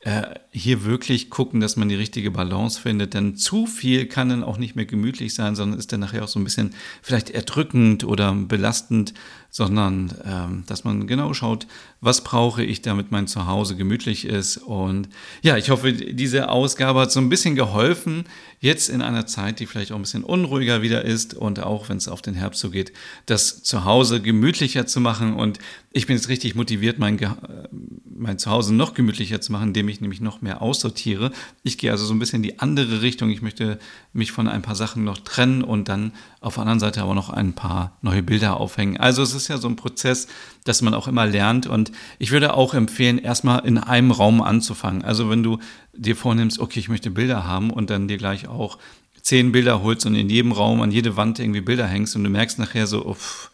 äh, 0.00 0.34
hier 0.50 0.84
wirklich 0.84 1.30
gucken, 1.30 1.60
dass 1.60 1.76
man 1.76 1.88
die 1.88 1.94
richtige 1.94 2.30
Balance 2.30 2.78
findet, 2.78 3.14
denn 3.14 3.36
zu 3.36 3.66
viel 3.66 4.06
kann 4.06 4.28
dann 4.28 4.44
auch 4.44 4.58
nicht 4.58 4.76
mehr 4.76 4.84
gemütlich 4.84 5.34
sein, 5.34 5.56
sondern 5.56 5.78
ist 5.78 5.92
dann 5.92 6.00
nachher 6.00 6.22
auch 6.22 6.28
so 6.28 6.38
ein 6.38 6.44
bisschen 6.44 6.74
vielleicht 7.00 7.30
erdrückend 7.30 8.04
oder 8.04 8.34
belastend, 8.34 9.14
sondern 9.56 10.12
ähm, 10.24 10.64
dass 10.66 10.82
man 10.82 11.06
genau 11.06 11.32
schaut, 11.32 11.68
was 12.00 12.24
brauche 12.24 12.64
ich, 12.64 12.82
damit 12.82 13.12
mein 13.12 13.28
Zuhause 13.28 13.76
gemütlich 13.76 14.24
ist. 14.24 14.56
Und 14.56 15.08
ja, 15.42 15.56
ich 15.56 15.70
hoffe, 15.70 15.92
diese 15.92 16.48
Ausgabe 16.48 16.98
hat 16.98 17.12
so 17.12 17.20
ein 17.20 17.28
bisschen 17.28 17.54
geholfen, 17.54 18.24
jetzt 18.58 18.88
in 18.88 19.00
einer 19.00 19.26
Zeit, 19.26 19.60
die 19.60 19.66
vielleicht 19.66 19.92
auch 19.92 19.96
ein 19.96 20.02
bisschen 20.02 20.24
unruhiger 20.24 20.82
wieder 20.82 21.04
ist 21.04 21.34
und 21.34 21.60
auch 21.60 21.88
wenn 21.88 21.98
es 21.98 22.08
auf 22.08 22.20
den 22.20 22.34
Herbst 22.34 22.60
zugeht, 22.60 22.92
das 23.26 23.62
Zuhause 23.62 24.20
gemütlicher 24.20 24.86
zu 24.86 25.00
machen. 25.00 25.34
Und 25.34 25.60
ich 25.92 26.08
bin 26.08 26.16
jetzt 26.16 26.28
richtig 26.28 26.56
motiviert, 26.56 26.98
mein, 26.98 27.16
mein 28.04 28.38
Zuhause 28.40 28.74
noch 28.74 28.92
gemütlicher 28.94 29.40
zu 29.40 29.52
machen, 29.52 29.68
indem 29.68 29.88
ich 29.88 30.00
nämlich 30.00 30.20
noch 30.20 30.42
mehr 30.42 30.62
aussortiere. 30.62 31.30
Ich 31.62 31.78
gehe 31.78 31.92
also 31.92 32.04
so 32.06 32.12
ein 32.12 32.18
bisschen 32.18 32.38
in 32.38 32.42
die 32.42 32.58
andere 32.58 33.02
Richtung. 33.02 33.30
Ich 33.30 33.40
möchte 33.40 33.78
mich 34.12 34.32
von 34.32 34.48
ein 34.48 34.62
paar 34.62 34.74
Sachen 34.74 35.04
noch 35.04 35.18
trennen 35.18 35.62
und 35.62 35.88
dann 35.88 36.12
auf 36.44 36.54
der 36.54 36.62
anderen 36.62 36.80
Seite 36.80 37.02
aber 37.02 37.14
noch 37.14 37.30
ein 37.30 37.54
paar 37.54 37.96
neue 38.02 38.22
Bilder 38.22 38.58
aufhängen. 38.58 38.98
Also 38.98 39.22
es 39.22 39.34
ist 39.34 39.48
ja 39.48 39.58
so 39.58 39.68
ein 39.68 39.76
Prozess, 39.76 40.26
dass 40.64 40.82
man 40.82 40.94
auch 40.94 41.08
immer 41.08 41.26
lernt 41.26 41.66
und 41.66 41.90
ich 42.18 42.30
würde 42.30 42.54
auch 42.54 42.74
empfehlen, 42.74 43.18
erstmal 43.18 43.64
in 43.66 43.78
einem 43.78 44.10
Raum 44.10 44.42
anzufangen. 44.42 45.02
Also 45.02 45.30
wenn 45.30 45.42
du 45.42 45.58
dir 45.94 46.16
vornimmst, 46.16 46.58
okay, 46.58 46.80
ich 46.80 46.88
möchte 46.88 47.10
Bilder 47.10 47.44
haben 47.44 47.70
und 47.70 47.90
dann 47.90 48.08
dir 48.08 48.18
gleich 48.18 48.46
auch 48.46 48.78
zehn 49.22 49.52
Bilder 49.52 49.82
holst 49.82 50.04
und 50.04 50.14
in 50.14 50.28
jedem 50.28 50.52
Raum 50.52 50.82
an 50.82 50.90
jede 50.90 51.16
Wand 51.16 51.38
irgendwie 51.38 51.62
Bilder 51.62 51.86
hängst 51.86 52.14
und 52.14 52.24
du 52.24 52.30
merkst 52.30 52.58
nachher 52.58 52.86
so, 52.86 53.06
uff, 53.06 53.50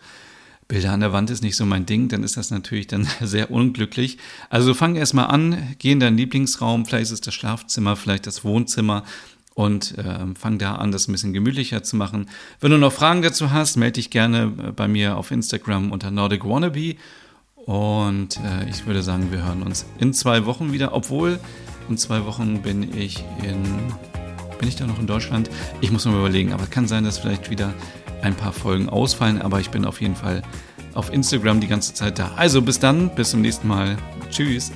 Bilder 0.66 0.92
an 0.92 1.00
der 1.00 1.12
Wand 1.12 1.31
ist 1.31 1.42
nicht 1.42 1.57
so 1.57 1.66
mein 1.66 1.87
Ding, 1.87 2.09
dann 2.09 2.24
ist 2.24 2.37
das 2.37 2.50
natürlich 2.50 2.88
dann 2.88 3.07
sehr 3.20 3.53
unglücklich. 3.53 4.18
Also 4.50 4.74
fang 4.74 4.96
erstmal 4.96 5.26
an, 5.26 5.76
geh 5.79 5.92
in 5.92 6.00
deinen 6.00 6.16
Lieblingsraum, 6.16 6.87
vielleicht 6.87 7.05
ist 7.05 7.12
es 7.12 7.20
das 7.20 7.35
Schlafzimmer, 7.35 7.94
vielleicht 7.94 8.26
das 8.26 8.44
Wohnzimmer 8.44 9.05
und 9.54 9.98
äh, 9.98 10.18
fang 10.38 10.58
da 10.58 10.76
an, 10.76 10.92
das 10.92 11.08
ein 11.08 11.12
bisschen 11.12 11.32
gemütlicher 11.32 11.82
zu 11.82 11.96
machen. 11.96 12.28
Wenn 12.60 12.70
du 12.70 12.78
noch 12.78 12.92
Fragen 12.92 13.22
dazu 13.22 13.50
hast, 13.50 13.76
melde 13.76 13.94
dich 13.94 14.10
gerne 14.10 14.52
äh, 14.58 14.72
bei 14.72 14.88
mir 14.88 15.16
auf 15.16 15.30
Instagram 15.30 15.92
unter 15.92 16.10
Nordic 16.10 16.44
Wannabe. 16.44 16.96
Und 17.56 18.38
äh, 18.38 18.68
ich 18.70 18.86
würde 18.86 19.02
sagen, 19.02 19.32
wir 19.32 19.44
hören 19.44 19.62
uns 19.62 19.86
in 19.98 20.14
zwei 20.14 20.46
Wochen 20.46 20.72
wieder, 20.72 20.94
obwohl 20.94 21.38
in 21.88 21.98
zwei 21.98 22.24
Wochen 22.24 22.62
bin 22.62 22.96
ich 22.96 23.24
in. 23.42 23.62
Bin 24.58 24.68
ich 24.68 24.76
da 24.76 24.86
noch 24.86 24.98
in 24.98 25.06
Deutschland? 25.06 25.48
Ich 25.80 25.90
muss 25.90 26.04
mal 26.04 26.18
überlegen, 26.18 26.52
aber 26.52 26.64
es 26.64 26.70
kann 26.70 26.86
sein, 26.86 27.02
dass 27.02 27.16
vielleicht 27.16 27.48
wieder 27.48 27.72
ein 28.20 28.34
paar 28.34 28.52
Folgen 28.52 28.90
ausfallen, 28.90 29.40
aber 29.40 29.58
ich 29.58 29.70
bin 29.70 29.86
auf 29.86 30.02
jeden 30.02 30.16
Fall 30.16 30.42
auf 30.92 31.10
Instagram 31.10 31.60
die 31.60 31.66
ganze 31.66 31.94
Zeit 31.94 32.18
da. 32.18 32.32
Also 32.36 32.60
bis 32.60 32.78
dann, 32.78 33.14
bis 33.14 33.30
zum 33.30 33.40
nächsten 33.40 33.66
Mal. 33.68 33.96
Tschüss. 34.30 34.70